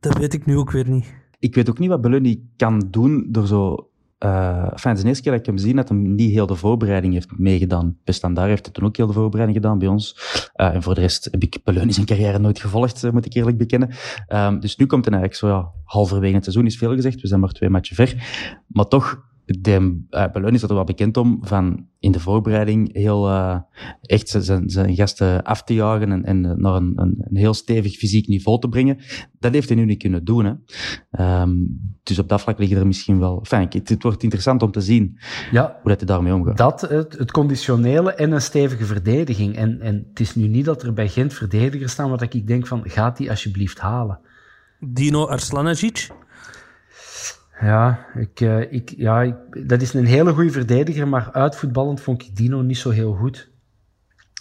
dat 0.00 0.18
weet 0.18 0.34
ik 0.34 0.46
nu 0.46 0.56
ook 0.56 0.70
weer 0.70 0.88
niet. 0.88 1.14
Ik 1.38 1.54
weet 1.54 1.70
ook 1.70 1.78
niet 1.78 1.88
wat 1.88 2.00
Beluni 2.00 2.50
kan 2.56 2.88
doen 2.90 3.26
door 3.28 3.46
zo 3.46 3.87
uh, 4.24 4.72
enfin, 4.72 4.90
het 4.90 4.96
is 4.96 5.02
de 5.02 5.08
eerste 5.08 5.22
keer 5.22 5.32
dat 5.32 5.40
ik 5.40 5.46
hem 5.46 5.58
zie 5.58 5.74
dat 5.74 5.88
hij 5.88 5.98
niet 5.98 6.30
heel 6.30 6.46
de 6.46 6.54
voorbereiding 6.54 7.12
heeft 7.12 7.38
meegedaan. 7.38 7.96
Bij 8.04 8.14
Standaard 8.14 8.48
heeft 8.48 8.64
hij 8.64 8.74
toen 8.74 8.84
ook 8.84 8.96
heel 8.96 9.06
de 9.06 9.12
voorbereiding 9.12 9.58
gedaan 9.58 9.78
bij 9.78 9.88
ons. 9.88 10.16
Uh, 10.56 10.74
en 10.74 10.82
voor 10.82 10.94
de 10.94 11.00
rest 11.00 11.28
heb 11.30 11.42
ik 11.42 11.58
Peleunie 11.64 11.92
zijn 11.92 12.06
carrière 12.06 12.38
nooit 12.38 12.60
gevolgd, 12.60 13.04
uh, 13.04 13.10
moet 13.10 13.26
ik 13.26 13.34
eerlijk 13.34 13.58
bekennen. 13.58 13.90
Um, 14.28 14.60
dus 14.60 14.76
nu 14.76 14.86
komt 14.86 15.04
hij 15.04 15.14
eigenlijk 15.14 15.34
zo, 15.34 15.48
ja, 15.58 15.70
halverwege 15.84 16.34
het 16.34 16.44
seizoen 16.44 16.66
is 16.66 16.76
veel 16.76 16.94
gezegd. 16.94 17.20
We 17.20 17.26
zijn 17.26 17.40
maar 17.40 17.52
twee 17.52 17.70
matchen 17.70 17.96
ver. 17.96 18.14
Maar 18.66 18.86
toch, 18.88 19.26
de 19.48 20.04
uh, 20.10 20.52
is 20.52 20.62
er 20.62 20.74
wel 20.74 20.84
bekend 20.84 21.16
om 21.16 21.38
van 21.40 21.86
in 21.98 22.12
de 22.12 22.20
voorbereiding 22.20 22.92
heel 22.92 23.28
uh, 23.28 23.58
echt 24.00 24.28
zijn, 24.28 24.70
zijn 24.70 24.94
gasten 24.94 25.42
af 25.42 25.62
te 25.62 25.74
jagen 25.74 26.12
en, 26.12 26.24
en 26.24 26.40
naar 26.40 26.74
een, 26.74 26.92
een, 26.96 27.14
een, 27.18 27.36
heel 27.36 27.54
stevig 27.54 27.96
fysiek 27.96 28.28
niveau 28.28 28.60
te 28.60 28.68
brengen. 28.68 28.98
Dat 29.38 29.52
heeft 29.52 29.68
hij 29.68 29.78
nu 29.78 29.84
niet 29.84 29.98
kunnen 29.98 30.24
doen. 30.24 30.44
Hè. 30.44 30.52
Um, 31.42 31.80
dus 32.02 32.18
op 32.18 32.28
dat 32.28 32.40
vlak 32.40 32.58
liggen 32.58 32.78
er 32.78 32.86
misschien 32.86 33.18
wel... 33.18 33.38
Enfin, 33.38 33.66
het, 33.68 33.88
het, 33.88 34.02
wordt 34.02 34.22
interessant 34.22 34.62
om 34.62 34.70
te 34.70 34.80
zien 34.80 35.18
ja, 35.50 35.78
hoe 35.82 35.90
dat 35.90 36.00
hij 36.00 36.06
daarmee 36.06 36.34
omgaat. 36.34 36.56
Dat, 36.56 36.80
het, 36.80 37.18
het 37.18 37.30
conditionele 37.30 38.14
en 38.14 38.32
een 38.32 38.42
stevige 38.42 38.84
verdediging. 38.84 39.56
En, 39.56 39.80
en 39.80 40.06
het 40.08 40.20
is 40.20 40.34
nu 40.34 40.46
niet 40.46 40.64
dat 40.64 40.82
er 40.82 40.92
bij 40.92 41.08
Gent 41.08 41.34
verdedigers 41.34 41.92
staan 41.92 42.10
wat 42.10 42.22
ik 42.22 42.46
denk 42.46 42.66
van, 42.66 42.82
gaat 42.84 43.16
die 43.16 43.30
alsjeblieft 43.30 43.78
halen? 43.78 44.20
Dino 44.80 45.26
Arslanagic? 45.26 46.08
Ja, 47.60 48.06
ik, 48.14 48.40
uh, 48.40 48.72
ik, 48.72 48.94
ja 48.96 49.22
ik, 49.22 49.34
dat 49.68 49.82
is 49.82 49.94
een 49.94 50.06
hele 50.06 50.32
goede 50.32 50.50
verdediger, 50.50 51.08
maar 51.08 51.32
uitvoetballend 51.32 52.00
vond 52.00 52.22
ik 52.22 52.36
Dino 52.36 52.62
niet 52.62 52.78
zo 52.78 52.90
heel 52.90 53.14
goed. 53.14 53.50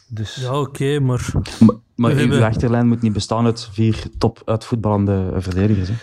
Dus... 0.10 0.36
Ja, 0.36 0.60
oké, 0.60 0.70
okay, 0.70 0.98
maar... 0.98 1.32
Maar, 1.60 1.76
maar 1.96 2.12
uw 2.12 2.18
hebben... 2.18 2.44
achterlijn 2.44 2.88
moet 2.88 3.02
niet 3.02 3.14
bestaan 3.14 3.46
uit 3.46 3.70
vier 3.72 4.04
top 4.18 4.42
uitvoetballende 4.46 5.34
verdedigers. 5.36 5.90
Hè? 5.90 5.96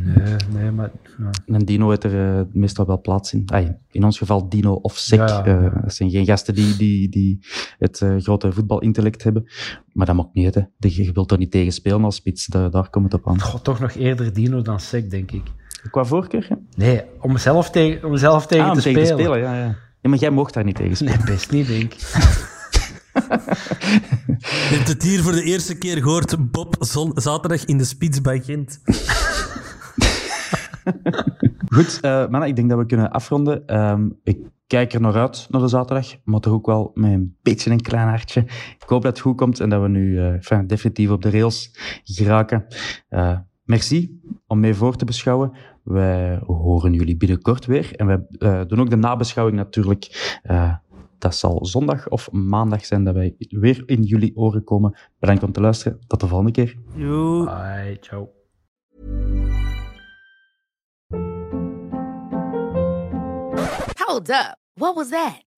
Nee, 0.00 0.36
nee, 0.52 0.70
maar... 0.70 0.90
Ja. 1.18 1.30
En 1.54 1.64
Dino 1.64 1.88
heeft 1.88 2.04
er 2.04 2.38
uh, 2.38 2.42
meestal 2.52 2.86
wel 2.86 3.00
plaats 3.00 3.32
in. 3.32 3.42
Ay, 3.46 3.78
in 3.90 4.04
ons 4.04 4.18
geval 4.18 4.48
Dino 4.48 4.72
of 4.72 4.96
Sek. 4.96 5.18
Ja, 5.18 5.46
ja, 5.46 5.60
uh, 5.60 5.82
dat 5.82 5.94
zijn 5.94 6.10
geen 6.10 6.26
gasten 6.26 6.54
die, 6.54 6.76
die, 6.76 7.08
die 7.08 7.46
het 7.78 8.00
uh, 8.00 8.16
grote 8.18 8.52
voetbalintellect 8.52 9.22
hebben. 9.22 9.50
Maar 9.92 10.06
dat 10.06 10.16
maakt 10.16 10.34
niet 10.34 10.44
uit. 10.44 10.54
Hè. 10.54 10.88
Je 10.88 11.12
wilt 11.12 11.32
er 11.32 11.38
niet 11.38 11.50
tegen 11.50 11.72
spelen 11.72 12.04
als 12.04 12.16
spits. 12.16 12.46
Daar, 12.46 12.70
daar 12.70 12.90
komt 12.90 13.12
het 13.12 13.14
op 13.14 13.28
aan. 13.28 13.40
God, 13.40 13.64
toch 13.64 13.80
nog 13.80 13.92
eerder 13.92 14.32
Dino 14.32 14.62
dan 14.62 14.80
Sek, 14.80 15.10
denk 15.10 15.30
ik. 15.30 15.42
Qua 15.90 16.04
voorkeur? 16.04 16.46
Ja? 16.48 16.58
Nee, 16.74 17.02
om 17.20 17.38
zelf 17.38 17.70
tegen, 17.70 18.08
om 18.08 18.16
zelf 18.16 18.46
tegen, 18.46 18.64
ah, 18.64 18.72
te, 18.72 18.82
tegen 18.82 19.06
spelen. 19.06 19.16
te 19.16 19.22
spelen. 19.22 19.50
Ja, 19.50 19.64
ja. 19.64 19.76
ja, 20.00 20.08
maar 20.10 20.18
jij 20.18 20.30
mocht 20.30 20.54
daar 20.54 20.64
niet 20.64 20.76
tegen 20.76 20.96
spelen. 20.96 21.18
Nee, 21.18 21.26
best 21.26 21.50
niet, 21.50 21.66
denk 21.66 21.94
ik. 21.94 22.00
Je 24.38 24.74
hebt 24.74 24.88
het 24.88 25.02
hier 25.02 25.22
voor 25.22 25.32
de 25.32 25.42
eerste 25.42 25.78
keer 25.78 25.96
gehoord. 25.96 26.50
Bob 26.50 26.76
zon, 26.78 27.10
zaterdag 27.14 27.64
in 27.64 27.78
de 27.78 27.84
spits 27.84 28.20
bij 28.20 28.40
Gent. 28.40 28.80
Goed, 31.74 31.98
uh, 32.02 32.28
mannen, 32.28 32.48
ik 32.48 32.56
denk 32.56 32.68
dat 32.68 32.78
we 32.78 32.86
kunnen 32.86 33.10
afronden. 33.10 33.80
Um, 33.80 34.18
ik 34.24 34.38
kijk 34.66 34.92
er 34.92 35.00
nog 35.00 35.14
uit 35.14 35.46
naar 35.50 35.60
de 35.60 35.68
zaterdag, 35.68 36.06
maar 36.24 36.40
toch 36.40 36.52
ook 36.52 36.66
wel 36.66 36.90
met 36.94 37.12
een 37.12 37.36
beetje 37.42 37.70
een 37.70 37.80
klein 37.80 38.08
hartje. 38.08 38.40
Ik 38.78 38.84
hoop 38.86 39.02
dat 39.02 39.12
het 39.12 39.20
goed 39.20 39.36
komt 39.36 39.60
en 39.60 39.68
dat 39.68 39.82
we 39.82 39.88
nu 39.88 40.12
uh, 40.12 40.32
enfin, 40.32 40.66
definitief 40.66 41.10
op 41.10 41.22
de 41.22 41.30
rails 41.30 41.70
geraken. 42.04 42.66
Uh, 43.10 43.38
merci 43.68 44.20
om 44.46 44.60
mee 44.60 44.74
voor 44.74 44.96
te 44.96 45.04
beschouwen. 45.04 45.52
Wij 45.82 46.40
horen 46.46 46.92
jullie 46.92 47.16
binnenkort 47.16 47.66
weer. 47.66 47.96
En 47.96 48.06
wij 48.06 48.26
uh, 48.38 48.60
doen 48.66 48.80
ook 48.80 48.90
de 48.90 48.96
nabeschouwing 48.96 49.56
natuurlijk. 49.56 50.38
Uh, 50.50 50.74
dat 51.18 51.34
zal 51.34 51.66
zondag 51.66 52.08
of 52.08 52.32
maandag 52.32 52.84
zijn 52.84 53.04
dat 53.04 53.14
wij 53.14 53.34
weer 53.38 53.82
in 53.86 54.02
jullie 54.02 54.36
oren 54.36 54.64
komen. 54.64 54.98
Bedankt 55.18 55.42
om 55.42 55.52
te 55.52 55.60
luisteren. 55.60 55.98
Tot 56.06 56.20
de 56.20 56.26
volgende 56.26 56.52
keer. 56.52 56.76
Yo. 56.94 57.44
Bye. 57.44 57.96
Ciao. 58.00 58.30
Hold 64.06 64.28
up. 64.28 64.56
What 64.74 64.94
was 64.94 65.08
that? 65.08 65.47